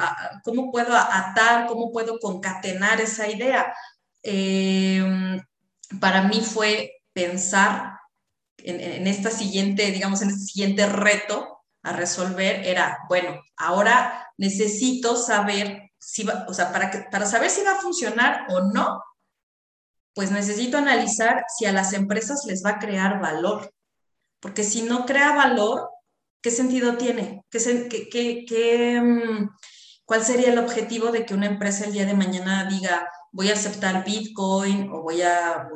[0.44, 3.74] cómo puedo atar, cómo puedo concatenar esa idea?
[4.22, 5.40] Em,
[6.00, 7.98] para mí fue pensar
[8.58, 15.90] en, esta siguiente, digamos, en este siguiente reto a resolver era, bueno, ahora necesito saber
[15.98, 19.02] si va, o sea, para, que, para saber si va a funcionar o no,
[20.14, 23.72] pues necesito analizar si a las empresas les va a crear valor.
[24.42, 25.88] Porque si no crea valor,
[26.42, 27.44] ¿qué sentido tiene?
[27.48, 29.48] ¿Qué, mm,
[30.04, 33.54] ¿Cuál sería el objetivo de que una empresa el día de mañana diga, voy a
[33.54, 35.68] aceptar Bitcoin o voy a,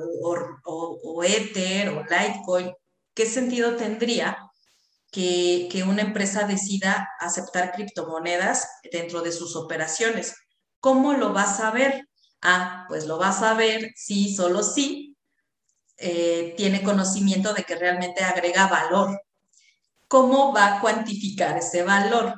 [0.65, 2.73] o, Ether o Litecoin?
[3.15, 4.37] ¿Qué sentido tendría
[5.13, 10.35] que, que una empresa decida aceptar criptomonedas dentro de sus operaciones.
[10.81, 12.09] ¿Cómo lo vas a ver?
[12.43, 15.16] Ah, pues lo vas a ver si, solo si
[15.99, 19.23] eh, tiene conocimiento de que realmente agrega valor.
[20.09, 22.35] ¿Cómo va a cuantificar ese valor?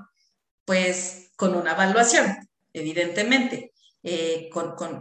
[0.65, 2.37] Pues con una evaluación,
[2.73, 4.49] evidentemente, eh,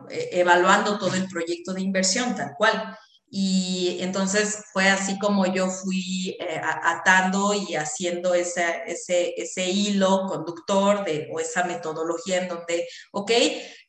[0.10, 2.98] eh, evaluando todo el proyecto de inversión, tal cual.
[3.30, 6.38] Y entonces fue así como yo fui
[6.84, 13.32] atando y haciendo ese, ese, ese, hilo conductor de, o esa metodología en donde, ok,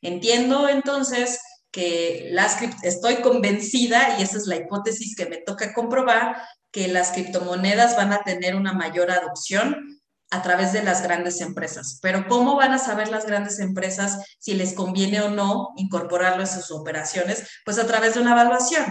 [0.01, 1.39] entiendo entonces
[1.71, 7.11] que las estoy convencida, y esa es la hipótesis que me toca comprobar, que las
[7.11, 9.99] criptomonedas van a tener una mayor adopción
[10.31, 11.99] a través de las grandes empresas.
[12.01, 16.47] Pero ¿cómo van a saber las grandes empresas si les conviene o no incorporarlo en
[16.47, 17.47] sus operaciones?
[17.65, 18.85] Pues a través de una evaluación.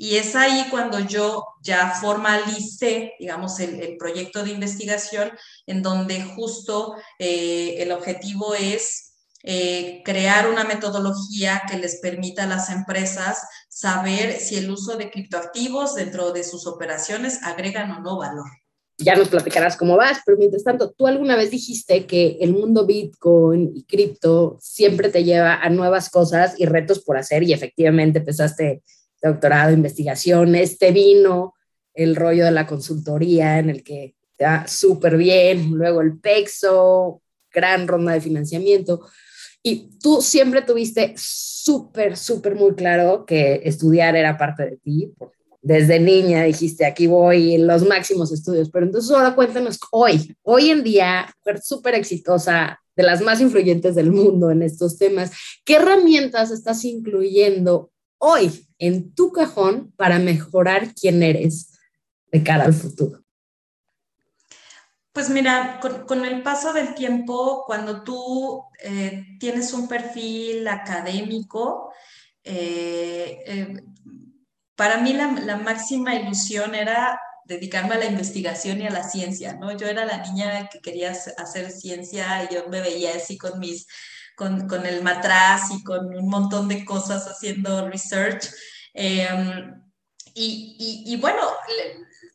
[0.00, 5.32] Y es ahí cuando yo ya formalicé, digamos, el, proyecto de investigación,
[5.66, 9.07] en donde justo eh, el objetivo es
[9.44, 15.10] eh, crear una metodología que les permita a las empresas saber si el uso de
[15.10, 18.48] criptoactivos dentro de sus operaciones agregan o no valor.
[19.00, 22.84] Ya nos platicarás cómo vas, pero mientras tanto, tú alguna vez dijiste que el mundo
[22.84, 28.18] Bitcoin y cripto siempre te lleva a nuevas cosas y retos por hacer y efectivamente
[28.18, 28.82] empezaste
[29.22, 31.54] doctorado, investigaciones, te vino
[31.94, 37.22] el rollo de la consultoría en el que te va súper bien, luego el PEXO,
[37.52, 39.08] gran ronda de financiamiento.
[39.62, 45.12] Y tú siempre tuviste súper, súper muy claro que estudiar era parte de ti.
[45.60, 48.70] Desde niña dijiste, aquí voy los máximos estudios.
[48.70, 54.10] Pero entonces ahora cuéntanos, hoy, hoy en día, súper exitosa, de las más influyentes del
[54.10, 55.30] mundo en estos temas,
[55.64, 61.78] ¿qué herramientas estás incluyendo hoy en tu cajón para mejorar quién eres
[62.32, 63.22] de cara al futuro?
[65.18, 71.92] Pues mira, con, el paso del tiempo, cuando tú eh, tienes un perfil académico,
[72.44, 73.82] eh, eh,
[74.76, 79.76] para mí la, máxima ilusión era dedicarme a la investigación y a la ciencia, ¿no?
[79.76, 83.88] Yo era la niña que quería hacer ciencia y yo me veía así con mis
[84.36, 88.48] con, con, el matraz y con un montón de cosas haciendo research.
[88.94, 89.82] Em,
[90.32, 91.42] y, y, bueno,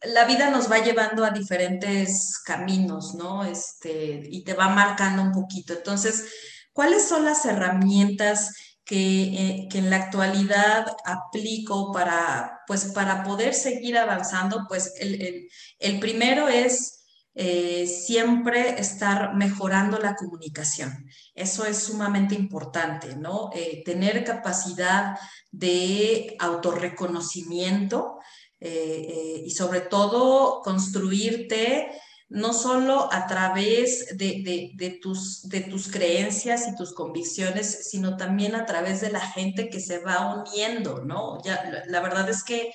[0.05, 3.43] la vida nos va llevando a diferentes caminos, ¿no?
[3.43, 5.73] Este, y te va marcando un poquito.
[5.73, 6.25] Entonces,
[6.73, 13.53] ¿cuáles son las herramientas que, eh, que, en la actualidad aplico para, pues, para poder
[13.53, 14.65] seguir avanzando?
[14.67, 15.47] Pues el,
[15.79, 21.05] el, primero es eh, siempre estar mejorando la comunicación.
[21.33, 23.51] Eso es sumamente importante, ¿no?
[23.55, 25.17] Eh, tener capacidad
[25.51, 28.19] de autorreconocimiento
[28.65, 31.89] eh, y sobre todo construirte
[32.29, 38.65] no solo a través de, tus, de tus creencias y tus convicciones, sino también a
[38.65, 41.43] través de la gente que se va uniendo, ¿no?
[41.43, 42.71] Ya, la verdad es que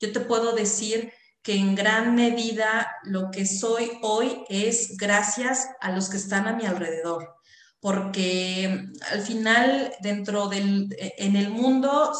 [0.00, 5.90] yo te puedo decir que en gran medida lo que soy hoy es gracias a
[5.90, 7.34] los que están a mi alrededor,
[7.82, 12.12] porque al final dentro del, en el mundo,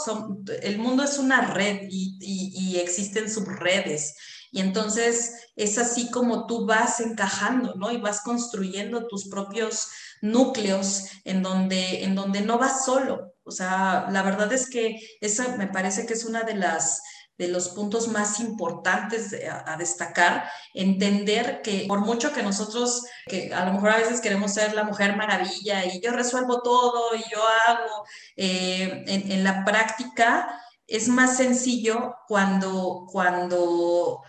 [0.60, 4.16] el mundo es una red y, y, existen subredes.
[4.50, 7.92] Y entonces es así como tú vas encajando, ¿no?
[7.92, 9.86] Y vas construyendo tus propios
[10.20, 13.32] núcleos en donde, en donde no vas solo.
[13.44, 17.02] O sea, la verdad es que esa me parece que es una de las
[17.38, 23.64] de los puntos más importantes a, destacar, entender que por mucho que nosotros, que a
[23.64, 27.40] lo mejor a veces queremos ser la mujer maravilla y yo resuelvo todo y yo
[27.66, 28.04] hago,
[28.36, 34.22] eh, en, la práctica es más sencillo cuando, cuando,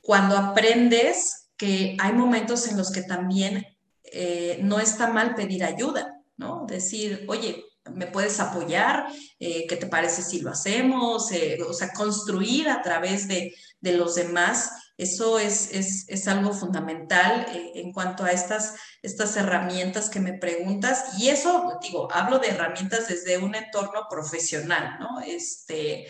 [0.00, 3.64] cuando aprendes que hay momentos en los que también
[4.02, 6.66] eh, no está mal pedir ayuda, ¿no?
[6.66, 9.06] Decir, oye, me puedes apoyar,
[9.40, 11.30] eh, ¿qué te parece si lo hacemos?
[11.32, 17.72] Eh, o sea, construir a través de, los demás, eso es, es, algo fundamental eh,
[17.74, 21.18] en cuanto a estas, estas herramientas que me preguntas.
[21.18, 25.20] Y eso, digo, hablo de herramientas desde un entorno profesional, ¿no?
[25.20, 26.06] Este,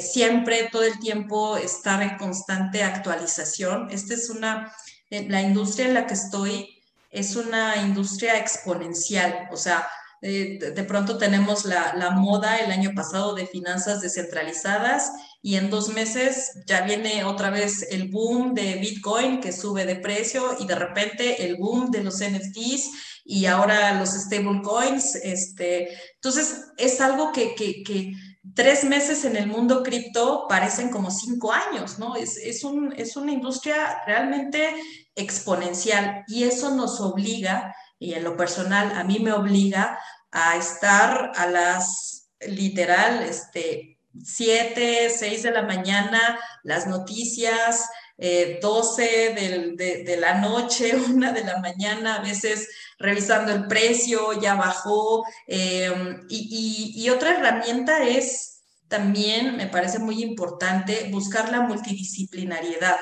[0.00, 3.88] siempre, todo el tiempo, estar en constante actualización.
[3.92, 4.74] Esta es una,
[5.10, 9.88] la industria en la que estoy es una industria exponencial, o sea,
[10.22, 15.70] eh, de pronto tenemos la, la, moda el año pasado de finanzas descentralizadas y en
[15.70, 20.66] dos meses ya viene otra vez el boom de Bitcoin que sube de precio y
[20.66, 22.90] de repente el boom de los NFTs
[23.24, 25.16] y ahora los stablecoins.
[25.16, 28.12] Este, entonces es algo que, que, que
[28.54, 32.16] tres meses en el mundo cripto parecen como cinco años, ¿no?
[32.16, 34.74] Es, es, un, es una industria realmente
[35.14, 39.98] exponencial y eso nos obliga, y en lo personal a mí me obliga
[40.30, 50.04] a estar a las, literal, este, 7, 6 de la mañana, las noticias, 12 eh,
[50.04, 55.24] de, la noche, 1 de la mañana, a veces revisando el precio, ya bajó.
[55.46, 62.96] Y, y, otra herramienta es también, me parece muy importante, buscar la multidisciplinariedad.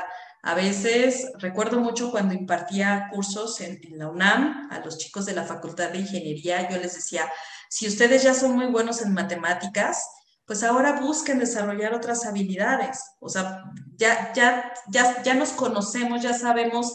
[0.46, 5.44] A veces, recuerdo mucho cuando impartía cursos en, la UNAM a los chicos de la
[5.44, 7.32] Facultad de Ingeniería, yo les decía,
[7.70, 10.06] si ustedes ya son muy buenos en matemáticas,
[10.44, 13.02] pues ahora busquen desarrollar otras habilidades.
[13.20, 13.62] O sea,
[13.96, 16.92] ya, ya, ya, ya nos conocemos, ya sabemos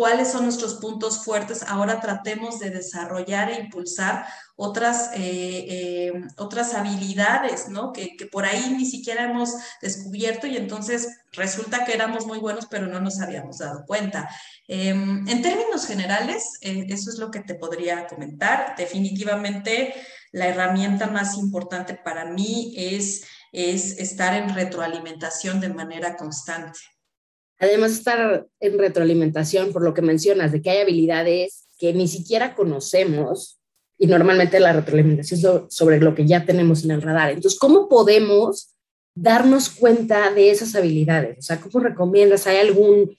[0.00, 4.24] cuáles son nuestros puntos fuertes, ahora tratemos de desarrollar e impulsar
[4.56, 7.92] otras, eh, eh, otras habilidades, ¿no?
[7.92, 9.50] Que, que, por ahí ni siquiera hemos
[9.82, 14.26] descubierto y entonces resulta que éramos muy buenos, pero no nos habíamos dado cuenta.
[14.68, 18.76] Em, en términos generales, eh, eso es lo que te podría comentar.
[18.78, 19.92] Definitivamente,
[20.32, 26.80] la herramienta más importante para mí es, es estar en retroalimentación de manera constante.
[27.60, 32.54] Además, estar en retroalimentación, por lo que mencionas, de que hay habilidades que ni siquiera
[32.54, 33.60] conocemos
[33.98, 37.30] y normalmente la retroalimentación es sobre lo que ya tenemos en el radar.
[37.30, 38.74] Entonces, ¿cómo podemos
[39.14, 41.38] darnos cuenta de esas habilidades?
[41.38, 42.46] O sea, ¿cómo recomiendas?
[42.46, 43.14] ¿Hay algún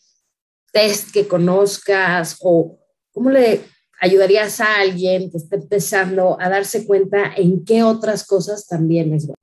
[0.74, 2.80] test que conozcas o
[3.12, 3.62] cómo le
[4.00, 9.28] ayudarías a alguien que esté empezando a darse cuenta en qué otras cosas también es
[9.28, 9.41] bueno?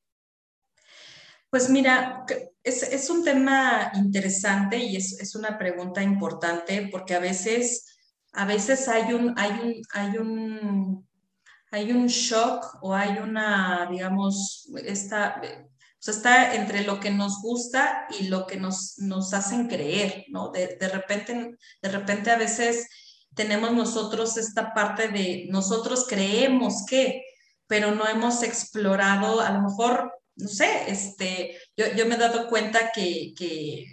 [1.50, 2.26] Pues mira,
[2.62, 7.86] es, es un tema interesante y es, es, una pregunta importante porque a veces,
[8.32, 11.08] a veces hay un, hay un, hay un,
[11.70, 15.40] hay un shock o hay una, digamos, esta,
[16.06, 20.50] está entre lo que nos gusta y lo que nos, nos hacen creer, ¿no?
[20.50, 22.88] De, de, repente, de repente a veces
[23.34, 27.22] tenemos nosotros esta parte de nosotros creemos que,
[27.66, 32.48] pero no hemos explorado a lo mejor no sé, este, yo, yo me he dado
[32.48, 33.86] cuenta que, que,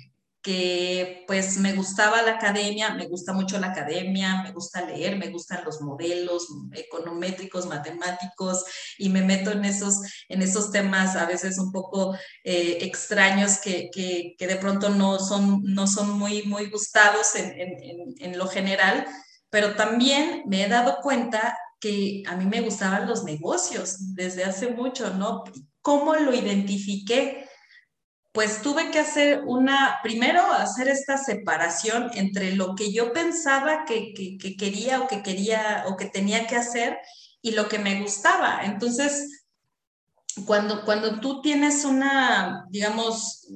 [0.43, 5.29] que, pues me gustaba la academia, me gusta mucho la academia, me gusta leer, me
[5.29, 8.63] gustan los modelos econométricos, matemáticos,
[8.99, 13.89] y me meto en esos, en esos temas a veces un poco eh, extraños que,
[13.91, 19.07] que, de pronto no son, no son muy, muy gustados en, en, en lo general,
[19.49, 24.69] pero también me he dado cuenta que a mí me gustaban los negocios desde hace
[24.69, 25.43] mucho, ¿no?
[25.85, 27.47] ¿Cómo lo identifiqué?
[28.31, 34.11] Pues tuve que hacer una, primero hacer esta separación entre lo que yo pensaba que,
[34.57, 36.97] quería o que quería o que tenía que hacer
[37.39, 38.61] y lo que me gustaba.
[38.63, 39.44] Entonces,
[40.43, 43.47] cuando, cuando tú tienes una, digamos,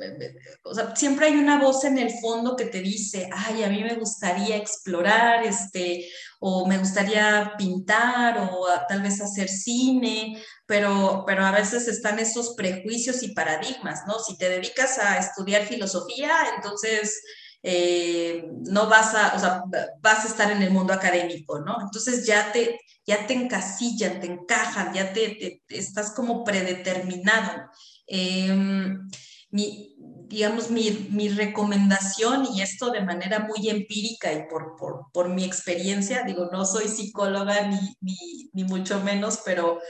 [0.63, 3.83] o sea, siempre hay una voz en el fondo que te dice, ay, a mí
[3.83, 11.45] me gustaría explorar, este, o me gustaría pintar, o tal vez hacer cine, pero, pero
[11.45, 14.17] a veces están esos prejuicios y paradigmas, ¿no?
[14.19, 17.21] Si te dedicas a estudiar filosofía, entonces
[17.61, 19.63] eh, no vas a, o sea,
[20.01, 21.77] vas a estar en el mundo académico, ¿no?
[21.81, 27.69] Entonces ya te, ya te encasillan, te encajan, ya te, estás como predeterminado.
[28.07, 29.09] Em,
[29.51, 29.95] mi,
[30.27, 35.43] digamos, mi, mi, recomendación, y esto de manera muy empírica y por, por, por mi
[35.43, 39.81] experiencia, digo, no soy psicóloga ni, ni, ni, mucho menos, pero,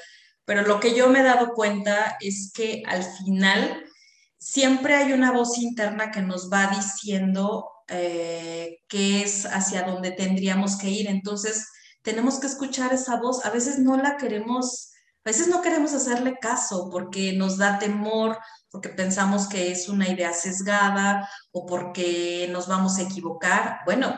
[0.45, 3.83] pero lo que yo me he dado cuenta es que al final
[4.39, 10.77] siempre hay una voz interna que nos va diciendo eh, qué es hacia dónde tendríamos
[10.77, 11.07] que ir.
[11.07, 11.67] Entonces,
[12.01, 13.45] tenemos que escuchar esa voz.
[13.45, 14.91] A veces no la queremos,
[15.25, 18.37] a veces no queremos hacerle caso porque nos da temor,
[18.71, 23.79] porque pensamos que es una idea sesgada o porque nos vamos a equivocar.
[23.85, 24.15] Bueno,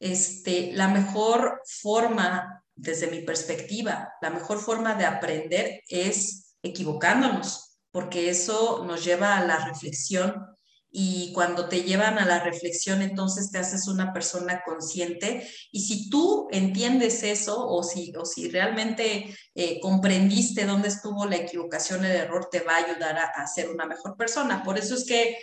[0.00, 8.30] este, la mejor forma, desde mi perspectiva, la mejor forma de aprender es equivocándonos porque
[8.30, 10.46] eso nos lleva a la reflexión
[10.90, 15.46] y cuando te llevan a la reflexión, entonces te haces una persona consciente.
[15.70, 21.36] Y si tú entiendes eso o si, o si realmente eh, comprendiste dónde estuvo la
[21.36, 24.62] equivocación, el error, te va a ayudar a, a, ser una mejor persona.
[24.64, 25.36] Por eso es que,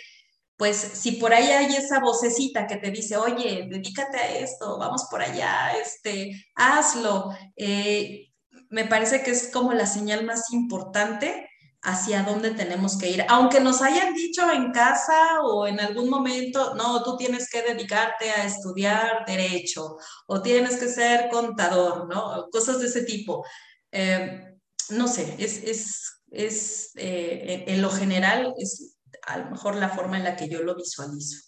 [0.56, 5.06] pues, si por ahí hay esa vocecita que te dice, oye, dedícate a esto, vamos
[5.08, 8.32] por allá, este, hazlo, eh,
[8.70, 11.48] me parece que es como la señal más importante
[11.86, 13.24] hacia dónde tenemos que ir.
[13.28, 18.28] Aunque nos hayan dicho en casa o en algún momento, no, tú tienes que dedicarte
[18.30, 22.48] a estudiar derecho o tienes que ser contador, ¿no?
[22.50, 23.46] Cosas de ese tipo.
[23.92, 24.56] Eh,
[24.90, 30.16] no sé, es, es, es eh, en, lo general, es a lo mejor la forma
[30.16, 31.38] en la que yo lo visualizo.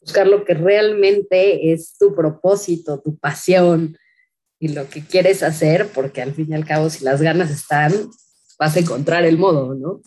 [0.00, 3.98] Buscar lo que realmente es tu propósito, tu pasión
[4.58, 7.92] y lo que quieres hacer, porque al fin y al cabo, si las ganas están,
[8.62, 10.00] vas a encontrar el modo, ¿no?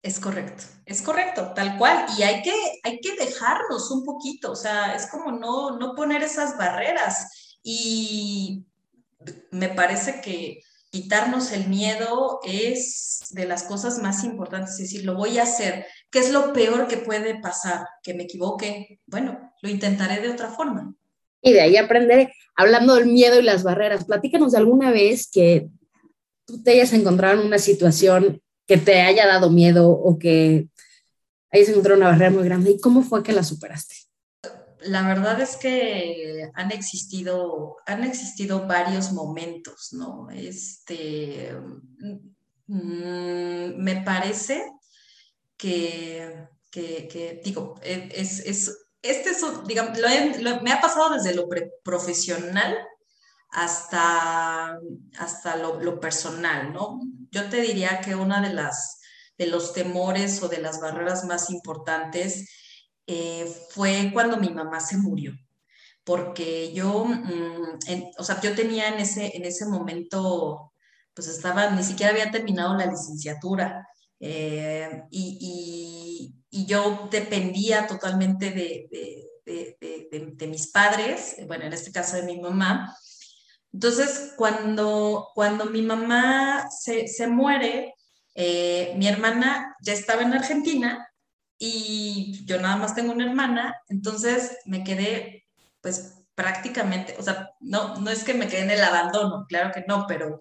[0.00, 2.06] Es correcto, es correcto, tal cual.
[2.16, 2.54] Y hay que,
[2.84, 7.58] hay que dejarnos un poquito, o sea, es como no, no poner esas barreras.
[7.64, 8.64] Y
[9.50, 10.60] me parece que
[10.90, 15.86] quitarnos el miedo es de las cosas más importantes, es decir, lo voy a hacer.
[16.08, 17.84] ¿Qué es lo peor que puede pasar?
[18.04, 19.00] Que me equivoque.
[19.06, 20.94] Bueno, lo intentaré de otra forma.
[21.42, 22.32] Y de ahí aprenderé.
[22.54, 25.68] Hablando del miedo y las barreras, platícanos de alguna vez que
[26.46, 30.68] tú te hayas encontrado en una situación que te haya dado miedo o que
[31.50, 33.94] hayas encontrado una barrera muy grande y cómo fue que la superaste.
[34.80, 40.28] La verdad es que han existido, han existido varios momentos, ¿no?
[40.30, 41.52] Este,
[42.68, 44.64] mm, me parece
[45.56, 49.98] que, que, digo, es, es, este es, digamos,
[50.62, 51.48] me ha pasado desde lo
[51.82, 52.76] profesional
[53.50, 54.78] hasta,
[55.18, 57.00] hasta lo, personal, ¿no?
[57.30, 59.00] Yo te diría que una de las
[59.38, 62.48] de los temores o de las barreras más importantes
[63.06, 65.34] eh, fue cuando mi mamá se murió,
[66.04, 67.78] porque yo, mm,
[68.18, 70.72] o sea, yo tenía en ese, en ese momento,
[71.12, 73.86] pues estaba, ni siquiera había terminado la licenciatura
[74.20, 76.32] eh, y,
[76.68, 78.88] yo dependía totalmente de,
[79.44, 82.96] de, mis padres, bueno, en este caso de mi mamá,
[83.76, 87.94] entonces, cuando, cuando mi mamá se, muere,
[88.34, 91.06] eh, mi hermana ya estaba en Argentina
[91.58, 95.44] y yo nada más tengo una hermana, entonces me quedé
[95.82, 99.84] pues prácticamente, o sea, no, no es que me quede en el abandono, claro que
[99.86, 100.40] no, pero,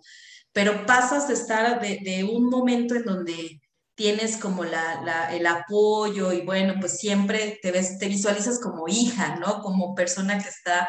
[0.54, 3.60] pero pasas de estar de, un momento en donde
[3.96, 9.36] tienes como la, el apoyo y bueno, pues siempre te, ves, te visualizas como hija,
[9.36, 9.62] ¿no?
[9.62, 10.88] Como persona que está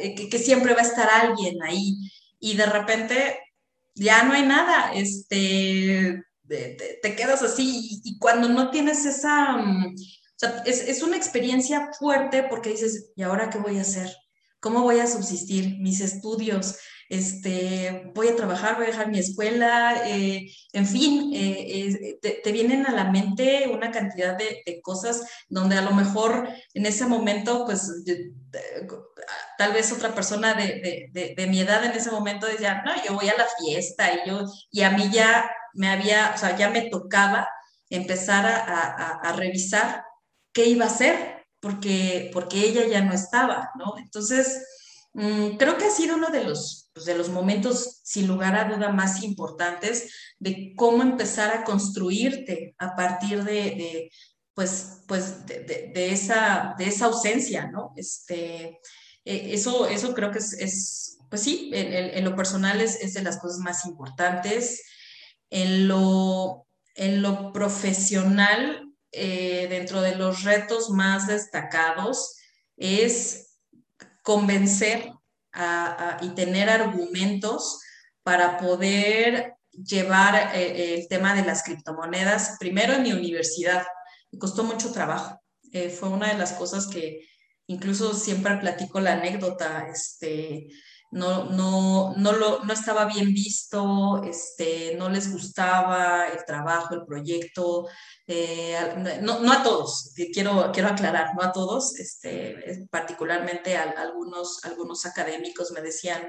[0.00, 1.96] eh, que, siempre va a estar alguien ahí
[2.40, 3.38] y de repente
[3.94, 9.94] ya no hay nada, este, te, quedas así y, cuando no tienes esa, mm,
[10.64, 14.10] es, es, una experiencia fuerte porque dices, ¿y ahora qué voy a hacer?
[14.60, 16.76] ¿Cómo voy a subsistir mis estudios?
[17.08, 22.86] Este, voy a trabajar, voy a dejar mi escuela, eh, en fin, eh, te, vienen
[22.86, 27.90] a la mente una cantidad de, cosas donde a lo mejor en ese momento, pues
[29.56, 33.36] tal vez otra persona de, mi edad en ese momento decía, no, yo voy a
[33.36, 37.48] la fiesta y, yo, y a mí ya me había, o sea, ya me tocaba
[37.90, 40.04] empezar a, a revisar
[40.52, 41.34] qué iba a hacer,
[41.64, 43.96] porque, porque ella ya no estaba, ¿no?
[43.96, 44.62] Entonces,
[45.14, 48.90] creo que ha sido uno de los, pues, de los momentos, sin lugar a duda,
[48.90, 54.10] más importantes de cómo empezar a construirte a partir de,
[54.54, 57.92] pues, pues de, esa, de esa ausencia, ¿no?
[57.96, 58.80] Este,
[59.24, 63.38] e, eso, eso creo que es, pues sí, en, lo personal es, es, de las
[63.38, 64.82] cosas más importantes.
[65.50, 72.36] En lo, en lo profesional, eh, dentro de los retos más destacados,
[72.76, 73.53] es
[74.24, 75.12] convencer
[76.20, 77.80] y tener argumentos
[78.24, 83.84] para poder llevar eh, el tema de las criptomonedas, primero en mi universidad.
[84.32, 85.40] Me costó mucho trabajo.
[85.72, 87.26] Eh, fue una de las cosas que
[87.66, 89.86] incluso siempre platico la anécdota.
[89.88, 90.68] Este,
[91.14, 97.04] no, no, no, lo, no estaba bien visto, este, no les gustaba el trabajo, el
[97.04, 97.86] proyecto,
[98.26, 98.76] eh,
[99.22, 105.06] no, no, a todos, quiero, quiero aclarar, no a todos, este, particularmente a, algunos, algunos
[105.06, 106.20] académicos me decían,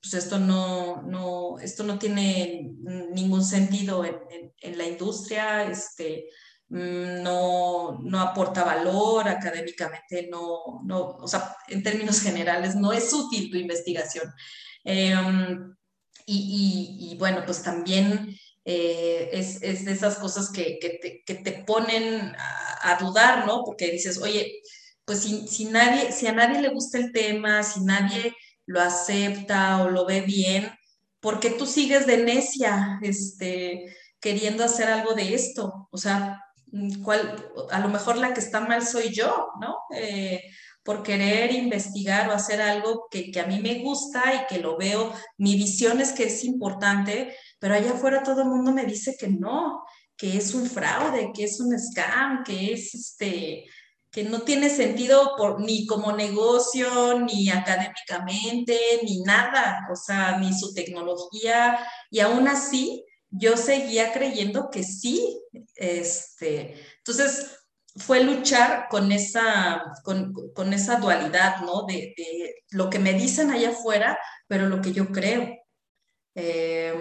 [0.00, 2.70] pues esto no, no, esto no tiene
[3.10, 4.20] ningún sentido en,
[4.60, 6.28] en, la industria, este,
[6.68, 13.50] no, no, aporta valor académicamente, no, no, o sea, en términos generales, no es útil
[13.50, 14.32] tu investigación.
[14.84, 15.74] Em,
[16.26, 21.34] y, y, bueno, pues también eh, es, es, de esas cosas que, que, te, que
[21.36, 22.34] te, ponen
[22.82, 23.62] a, dudar, ¿no?
[23.64, 24.60] Porque dices, oye,
[25.04, 28.34] pues si, si, nadie, si a nadie le gusta el tema, si nadie
[28.66, 30.72] lo acepta o lo ve bien,
[31.20, 33.84] ¿por qué tú sigues de necia este,
[34.20, 35.88] queriendo hacer algo de esto?
[35.92, 36.40] O sea,
[37.02, 39.76] ¿cuál, a lo mejor la que está mal soy yo, ¿no?
[39.94, 40.42] Eh,
[40.82, 44.76] por querer investigar o hacer algo que, que, a mí me gusta y que lo
[44.76, 49.16] veo, mi visión es que es importante, pero allá afuera todo el mundo me dice
[49.18, 49.82] que no,
[50.16, 53.64] que es un fraude, que es un scam, que es este,
[54.10, 60.54] que no tiene sentido por, ni como negocio, ni académicamente, ni nada, o sea, ni
[60.54, 61.78] su tecnología,
[62.10, 63.04] y aún así
[63.38, 65.40] yo seguía creyendo que sí.
[65.74, 67.56] Este, entonces,
[67.96, 71.84] fue luchar con esa, con, esa dualidad, ¿no?
[71.86, 72.14] De,
[72.70, 75.48] lo que me dicen allá afuera, pero lo que yo creo.
[76.34, 76.94] Eh,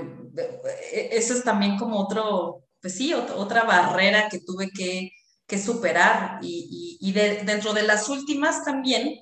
[1.12, 5.12] eso es también como otro, pues sí, otra barrera que tuve que,
[5.58, 6.40] superar.
[6.42, 9.20] Y, dentro de las últimas también,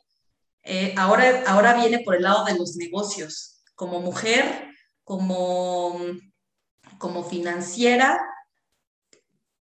[0.64, 3.64] eh, ahora, ahora viene por el lado de los negocios.
[3.76, 4.68] Como mujer,
[5.04, 6.00] como,
[6.98, 8.22] como financiera,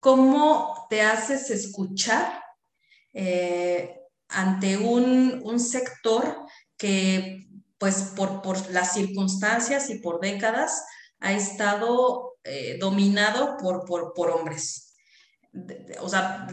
[0.00, 2.42] ¿cómo te haces escuchar
[3.12, 7.48] eh, ante un, sector que,
[7.78, 10.84] pues, por, las circunstancias y por décadas
[11.20, 14.94] ha estado eh, dominado por, por, hombres?
[16.00, 16.46] O sea,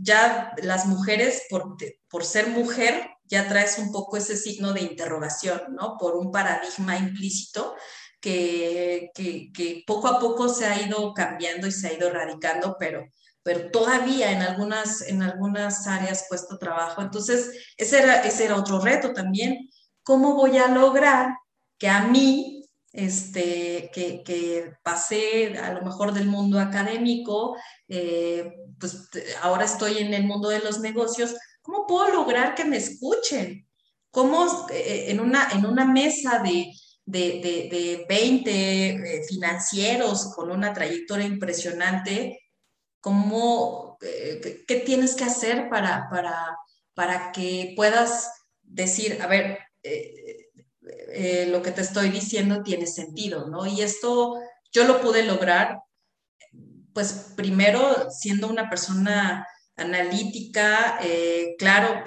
[0.00, 1.76] ya las mujeres, por,
[2.08, 5.96] por ser mujer, ya traes un poco ese signo de interrogación, ¿no?
[5.98, 7.74] Por un paradigma implícito
[8.20, 13.06] que, que, poco a poco se ha ido cambiando y se ha ido erradicando, pero,
[13.42, 17.02] pero todavía en algunas, en algunas áreas cuesta trabajo.
[17.02, 19.68] Entonces, ese era, ese era otro reto también.
[20.02, 21.36] ¿Cómo voy a lograr
[21.78, 27.56] que a mí, este, que, que pasé a lo mejor del mundo académico,
[27.88, 29.08] eh, pues
[29.42, 33.66] ahora estoy en el mundo de los negocios, ¿cómo puedo lograr que me escuchen?
[34.10, 36.72] ¿Cómo eh, en, una, en una mesa de,
[37.06, 42.40] de, de, 20 eh, financieros con una trayectoria impresionante,
[43.00, 46.56] ¿cómo, eh, ¿qué tienes que hacer para, para,
[46.94, 48.30] para que puedas
[48.62, 53.66] decir, a ver, eh, lo que te estoy diciendo tiene sentido, ¿no?
[53.66, 54.40] Y esto
[54.72, 55.78] yo lo pude lograr,
[56.92, 59.46] pues primero siendo una persona
[59.76, 60.98] analítica,
[61.58, 62.04] claro,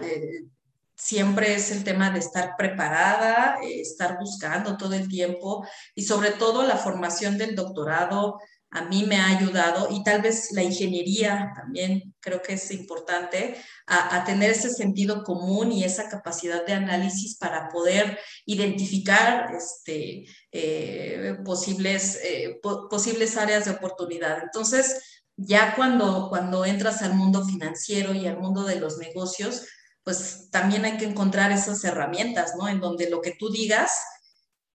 [0.99, 6.31] siempre es el tema de estar preparada, eh, estar buscando todo el tiempo y sobre
[6.31, 8.37] todo la formación del doctorado
[8.71, 13.55] a mí me ha ayudado y tal vez la ingeniería también creo que es importante
[13.87, 21.35] a, tener ese sentido común y esa capacidad de análisis para poder identificar este, eh,
[21.43, 24.43] posibles, eh, posibles áreas de oportunidad.
[24.43, 29.65] Entonces, ya cuando, cuando entras al mundo financiero y al mundo de los negocios,
[30.03, 32.67] pues también hay que encontrar esas herramientas, ¿no?
[32.67, 33.91] En donde lo que tú digas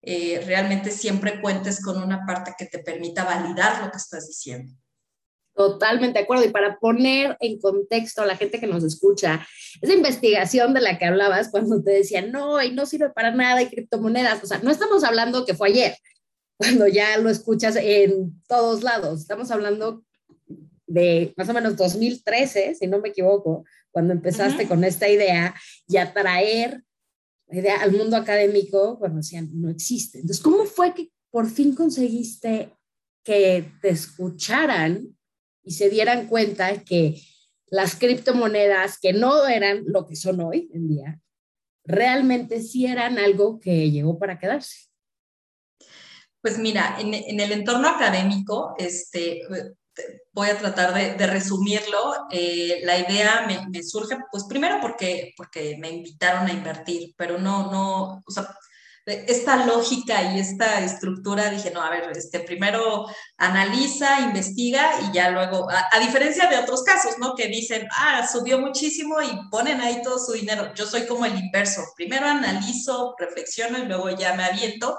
[0.03, 4.73] eh, realmente siempre cuentes con una parte que te permita validar lo que estás diciendo.
[5.55, 6.45] Totalmente de acuerdo.
[6.45, 9.47] Y para poner en contexto a la gente que nos escucha,
[9.81, 13.63] esa investigación de la que hablabas cuando te decían, no, y no sirve para nada,
[13.63, 15.97] y criptomonedas, o sea, no estamos hablando que fue ayer,
[16.57, 20.05] cuando ya lo escuchas en todos lados, estamos hablando
[20.87, 23.65] de más o menos 2013, si no me equivoco,
[23.95, 25.55] cuando empezaste con esta idea
[25.87, 26.83] y a traer
[27.47, 30.19] la idea al mundo académico cuando decían no existe.
[30.19, 32.77] Entonces, ¿cómo fue que por fin conseguiste
[33.23, 35.17] que te escucharan
[35.63, 37.23] y se dieran cuenta que
[37.69, 41.21] las criptomonedas, que no eran lo que son hoy en día,
[41.85, 44.89] realmente sí eran algo que llegó para quedarse?
[46.43, 49.43] Pues mira, en, en el entorno académico, este,
[50.33, 52.27] voy a tratar de, resumirlo.
[52.31, 57.71] Eh, la idea me, surge, pues primero porque, porque me invitaron a invertir, pero no,
[57.71, 58.49] no, o sea,
[59.07, 65.31] esta lógica y esta estructura, dije, no, a ver, este, primero analiza, investiga y ya
[65.31, 67.35] luego, a, a, diferencia de otros casos, ¿no?
[67.35, 70.73] Que dicen, ah, subió muchísimo y ponen ahí todo su dinero.
[70.75, 74.99] Yo soy como el inverso, primero analizo, reflexiono y luego ya me aviento.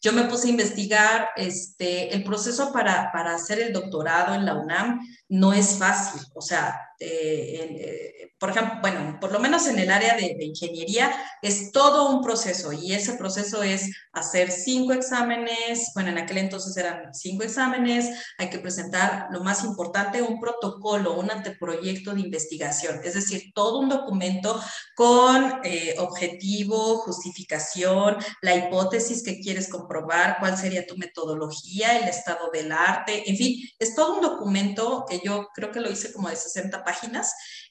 [0.00, 4.54] Yo me puse a investigar este, el proceso para, para hacer el doctorado en la
[4.54, 9.78] UNAM no es fácil, o sea, eh, eh, por ejemplo, bueno, por lo menos en
[9.78, 15.92] el área de, ingeniería es todo un proceso y ese proceso es hacer cinco exámenes,
[15.94, 21.18] bueno, en aquel entonces eran cinco exámenes, hay que presentar lo más importante, un protocolo,
[21.18, 24.58] un anteproyecto de investigación, es decir, todo un documento
[24.94, 32.50] con eh, objetivo, justificación, la hipótesis que quieres comprobar, cuál sería tu metodología, el estado
[32.50, 36.28] del arte, en fin, es todo un documento que yo creo que lo hice como
[36.30, 36.89] de 60 páginas,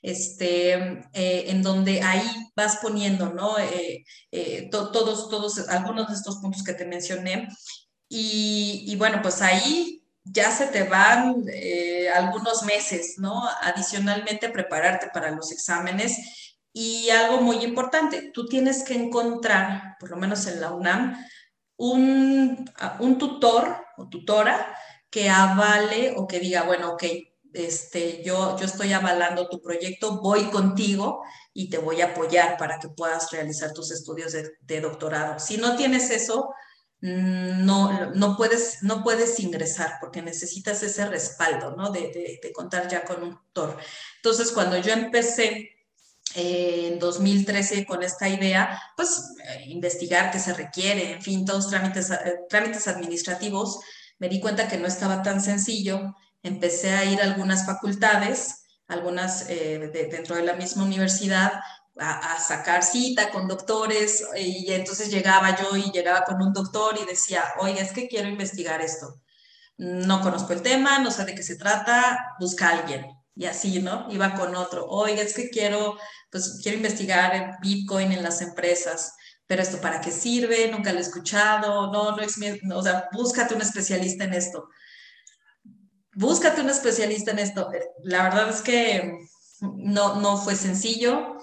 [0.02, 0.74] este,
[1.14, 3.58] eh, en donde ahí vas poniendo, ¿no?
[3.58, 7.50] Eh, eh, todos, todos, algunos de estos puntos que te mencioné.
[8.08, 11.36] Y, y bueno, pues ahí ya se te van
[12.16, 13.44] algunos meses, ¿no?
[13.62, 16.18] Adicionalmente, prepararte para los exámenes.
[16.72, 21.18] Y algo muy importante, tú tienes que encontrar, por lo menos en la UNAM,
[21.78, 24.76] un, un tutor o tutora
[25.10, 27.04] que avale o que diga, bueno, ok,
[27.54, 31.24] este, yo, yo estoy avalando tu proyecto, voy contigo
[31.54, 35.40] y te voy a apoyar para que puedas realizar tus estudios de, doctorado.
[35.40, 36.54] Si no tienes eso,
[37.02, 41.92] mm, no, no, puedes, no puedes ingresar porque necesitas ese respaldo, ¿no?
[41.92, 43.78] De, contar ya con un tutor.
[44.18, 45.72] Entonces, cuando yo empecé
[46.36, 51.70] eh, en 2013 con esta idea, pues eh, investigar qué se requiere, en fin, todos
[51.70, 53.80] trámites, eh, trámites administrativos,
[54.20, 59.48] me di cuenta que no estaba tan sencillo, empecé a ir a algunas facultades, algunas
[59.48, 61.54] dentro de la misma universidad,
[62.00, 67.06] a, sacar cita con doctores y entonces llegaba yo y llegaba con un doctor y
[67.06, 69.22] decía, oye, es que quiero investigar esto.
[69.78, 73.08] No conozco el tema, no sé de qué se trata, busca a alguien.
[73.36, 74.08] Y así, ¿no?
[74.12, 75.98] Iba con otro, oye, es que quiero,
[76.30, 79.16] pues quiero investigar Bitcoin en las empresas,
[79.48, 82.36] pero esto para qué sirve, nunca lo he escuchado, no, no es
[82.74, 84.70] o sea, búscate un especialista en esto.
[86.20, 87.72] Búscate un especialista en esto.
[88.04, 89.20] La verdad es que
[89.62, 91.38] no, no fue sencillo.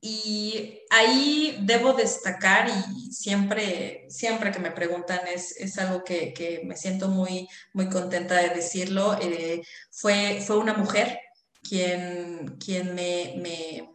[0.00, 6.62] Y ahí debo destacar, y siempre, siempre que me preguntan, es, es algo que, que,
[6.64, 9.62] me siento muy, muy contenta de decirlo, eh,
[9.92, 11.20] fue, fue una mujer
[11.62, 13.88] quien, quien me, me,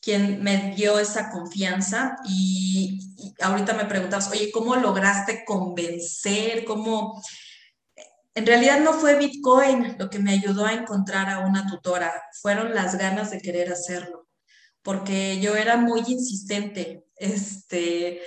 [0.00, 6.64] quien me dio esa confianza y, y, ahorita me preguntabas, oye, ¿cómo lograste convencer?
[6.64, 7.20] ¿Cómo...?
[8.34, 12.12] En realidad no fue Bitcoin lo que me ayudó a encontrar a una tutora,
[12.42, 14.24] fueron las ganas de querer hacerlo
[14.84, 17.06] porque yo era muy insistente.
[17.16, 18.20] Este,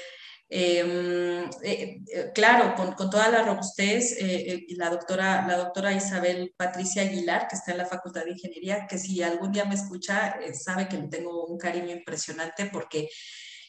[0.50, 6.54] em, eh, eh, claro, con, con, toda la robustez, eh, la, doctora, la doctora Isabel
[6.58, 10.38] Patricia Aguilar, que está en la Facultad de Ingeniería, que si algún día me escucha,
[10.54, 13.10] sabe que le tengo un cariño impresionante porque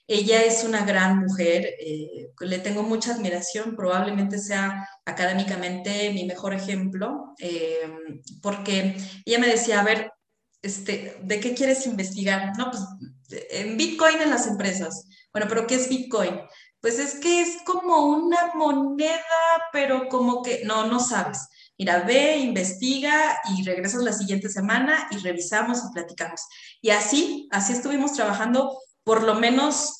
[0.08, 1.74] ella es una gran mujer,
[2.40, 8.96] le tengo mucha admiración, probablemente sea académicamente mi mejor ejemplo, em, porque
[9.26, 10.10] ella me decía, a ver,
[10.62, 12.56] este, ¿de qué quieres investigar?
[12.56, 12.82] No, pues
[13.50, 15.06] en Bitcoin en las empresas.
[15.32, 16.40] Bueno, pero ¿qué es Bitcoin?
[16.80, 19.18] Pues es que es como una moneda,
[19.72, 21.48] pero como que no, no sabes.
[21.76, 26.40] Mira, ve, investiga y regresas la siguiente semana y revisamos y platicamos.
[26.80, 29.97] Y así, así estuvimos trabajando por lo menos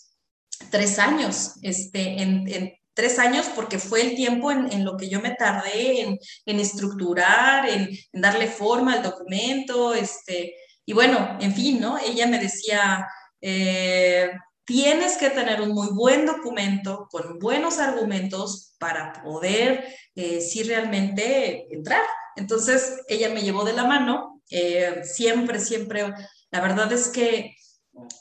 [0.71, 5.21] tres años este, en, en tres años porque fue el tiempo en, lo que yo
[5.21, 6.19] me tardé en,
[6.59, 11.97] estructurar, en, darle forma al documento, este, y bueno, en fin, ¿no?
[11.97, 13.07] Ella me decía,
[13.41, 14.33] eh,
[14.65, 21.73] tienes que tener un muy buen documento con buenos argumentos para poder, eh, sí, realmente
[21.73, 22.03] entrar.
[22.35, 26.13] Entonces, ella me llevó de la mano, eh, siempre, siempre,
[26.51, 27.55] la verdad es que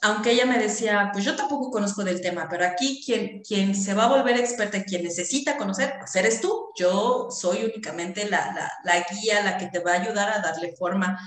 [0.01, 3.93] aunque ella me decía, pues yo tampoco conozco del tema, pero aquí quien, quien se
[3.93, 6.69] va a volver experta, quien necesita conocer, pues eres tú.
[6.75, 10.75] Yo soy únicamente la, la, la guía, la que te va a ayudar a darle
[10.77, 11.19] forma.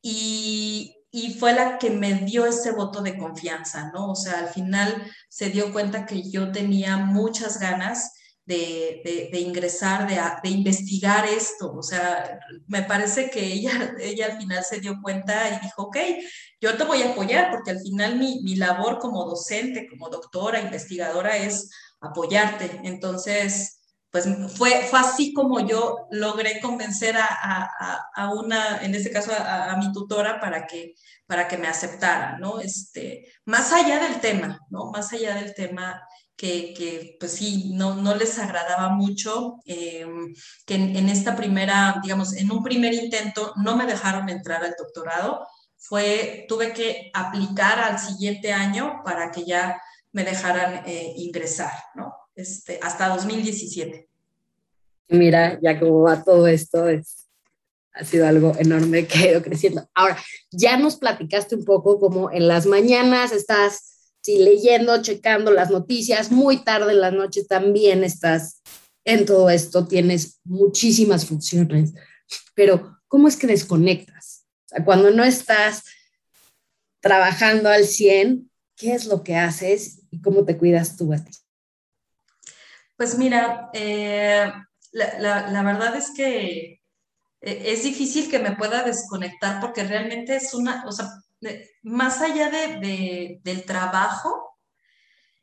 [0.00, 4.10] Y, y, fue la que me dio ese voto de confianza, ¿no?
[4.10, 8.12] O sea, al final se dio cuenta que yo tenía muchas ganas
[8.46, 11.72] de, de, ingresar, de, de, investigar esto.
[11.72, 15.96] O sea, me parece que ella, ella al final se dio cuenta y dijo, ok,
[16.60, 20.60] yo te voy a apoyar porque al final mi, mi labor como docente, como doctora,
[20.60, 21.70] investigadora es
[22.00, 22.80] apoyarte.
[22.84, 23.80] Entonces,
[24.14, 29.32] pues fue, fue así como yo logré convencer a, a, a una, en este caso
[29.36, 30.94] a, mi tutora para que,
[31.26, 32.60] para que me aceptara, ¿no?
[32.60, 34.92] Este, más allá del tema, ¿no?
[34.92, 36.00] Más allá del tema,
[36.36, 40.34] que, pues sí, no, no, les agradaba mucho, em,
[40.66, 45.46] que en, esta primera, digamos, en un primer intento no me dejaron entrar al doctorado,
[45.76, 49.80] fue, tuve que aplicar al siguiente año para que ya
[50.12, 52.14] me dejaran eh, ingresar, ¿no?
[52.34, 54.08] Este, hasta 2017.
[55.08, 57.28] Mira, ya como va todo esto, es,
[57.92, 59.86] ha sido algo enorme que ha ido creciendo.
[59.94, 60.16] Ahora,
[60.50, 63.93] ya nos platicaste un poco como en las mañanas estás
[64.24, 68.62] sí, leyendo, checando las noticias, muy tarde en la noche también estás
[69.04, 71.92] en todo esto, tienes muchísimas funciones,
[72.54, 74.46] pero ¿cómo es que desconectas?
[74.64, 75.82] O sea, cuando no estás
[77.00, 81.32] trabajando al 100, ¿qué es lo que haces y cómo te cuidas tú a ti?
[82.96, 84.50] Pues mira, eh,
[84.92, 86.80] la, la, verdad es que
[87.42, 90.82] eh, es difícil que me pueda desconectar porque realmente es una,
[91.82, 94.58] más allá de, del trabajo,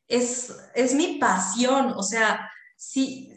[0.08, 1.94] es, es, mi pasión.
[1.96, 3.32] O sea, si,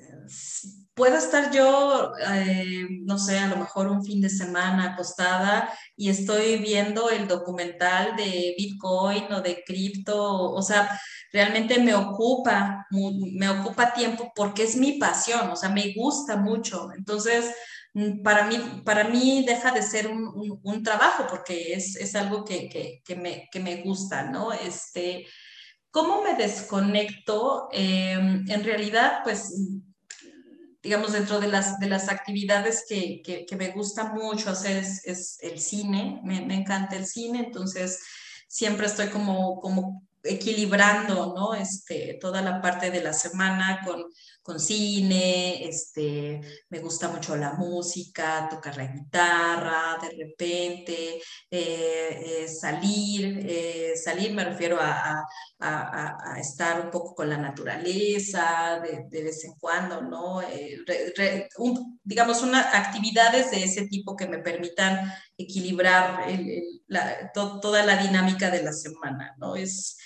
[0.94, 6.08] puedo estar yo, eh, no sé, a lo mejor un fin de semana acostada y
[6.08, 10.88] estoy viendo el documental de Bitcoin o de cripto, o sea,
[11.32, 16.90] realmente me ocupa, me ocupa tiempo porque es mi pasión, o sea, me gusta mucho.
[16.96, 17.52] Entonces,
[18.24, 22.68] para mí, para mí deja de ser un, un, trabajo porque es, es algo que,
[22.68, 24.52] que, que, me, que, me, gusta, ¿no?
[24.52, 25.26] Este,
[25.90, 27.68] ¿Cómo me desconecto?
[27.70, 29.54] Em, en realidad, pues
[30.82, 36.20] digamos, dentro de las, de las actividades que, me gusta mucho hacer es, el cine,
[36.24, 38.00] me, me, encanta el cine, entonces
[38.48, 41.54] siempre estoy como, como equilibrando, ¿no?
[41.54, 44.04] Este, toda la parte de la semana con,
[44.44, 46.38] con cine, este,
[46.68, 54.34] me gusta mucho la música, tocar la guitarra, de repente, eh, eh, salir, eh, salir
[54.34, 55.24] me refiero a,
[56.38, 60.42] estar un poco con la naturaleza, de, vez en cuando, ¿no?
[62.02, 66.22] digamos, una, actividades de ese tipo que me permitan equilibrar
[67.32, 69.56] toda la dinámica de la semana, ¿no?
[69.56, 69.96] Es,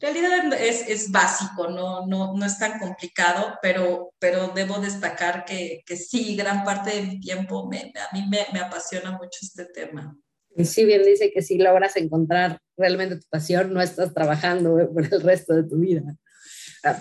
[0.00, 5.44] en realidad es, es básico, no, no, no, es tan complicado, pero, pero debo destacar
[5.44, 9.38] que, que sí, gran parte de mi tiempo me, a mí me, me, apasiona mucho
[9.42, 10.16] este tema.
[10.56, 15.04] Y sí, bien dice que si logras encontrar realmente tu pasión, no estás trabajando por
[15.04, 16.02] el resto de tu vida.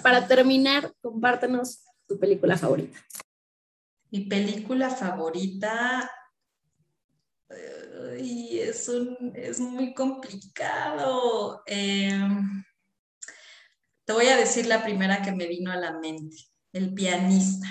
[0.03, 2.99] Para terminar, compártenos tu película favorita.
[4.11, 6.11] Mi película favorita
[8.19, 11.63] y es, un, es muy complicado.
[11.65, 12.19] Eh,
[14.10, 16.36] te voy a decir la primera que me vino a la mente,
[16.74, 17.68] El pianista,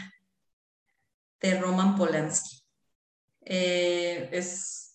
[1.40, 2.62] de Roman Polanski.
[3.44, 4.94] Eh, es,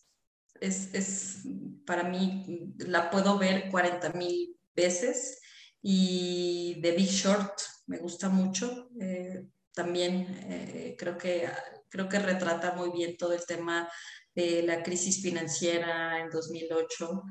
[1.86, 5.42] para mí, la puedo ver 40 mil veces
[5.82, 8.88] y The Big Short me gusta mucho.
[9.02, 11.50] Eh, también eh, creo, que,
[11.90, 13.92] creo que retrata muy bien todo el tema
[14.34, 17.22] de la crisis financiera en 2008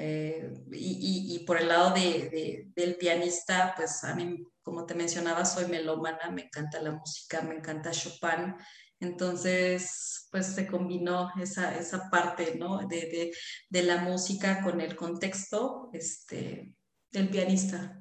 [0.00, 5.66] eh, y, por el lado de, del pianista, pues a mí, como te mencionaba, soy
[5.66, 8.54] melómana, me encanta la música, me encanta Chopin.
[9.00, 12.86] Entonces, pues se combinó esa, esa parte, ¿no?
[12.86, 13.32] De,
[13.68, 16.74] de, la música con el contexto este,
[17.10, 17.97] del pianista.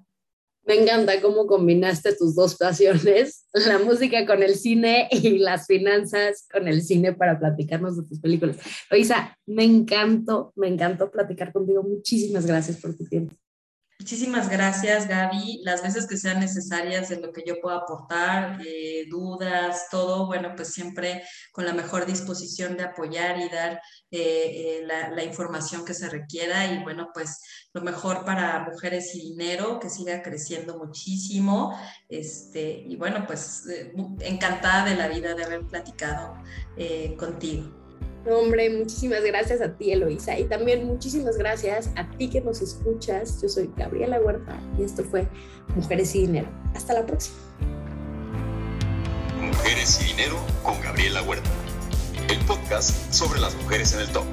[0.67, 6.45] Me encanta cómo combinaste tus dos pasiones, la música con el cine y las finanzas
[6.51, 8.57] con el cine para platicarnos de tus películas.
[8.91, 11.83] Luisa, me encantó, me encantó platicar contigo.
[11.83, 13.33] Muchísimas gracias por tu tiempo.
[14.07, 15.63] Muchísimas gracias, Gaby.
[15.65, 20.53] Las veces que sean necesarias de lo que yo pueda aportar, eh, dudas, todo, bueno,
[20.55, 25.93] pues siempre con la mejor disposición de apoyar y dar eh, eh, la, información que
[25.93, 26.67] se requiera.
[26.67, 27.41] Y bueno, pues
[27.73, 31.77] lo mejor para mujeres y dinero, que siga creciendo muchísimo.
[32.07, 33.63] Este, y bueno, pues
[34.21, 36.33] encantada de la vida de haber platicado
[37.17, 37.86] contigo.
[38.25, 40.37] Hombre, muchísimas gracias a ti, Eloisa.
[40.37, 43.41] Y también muchísimas gracias a ti que nos escuchas.
[43.41, 45.27] Yo soy Gabriela Huerta y esto fue
[45.75, 46.47] Mujeres y Dinero.
[46.75, 47.37] Hasta la próxima.
[49.41, 51.49] Mujeres y Dinero con Gabriela Huerta.
[52.29, 54.25] El podcast sobre las mujeres en el top.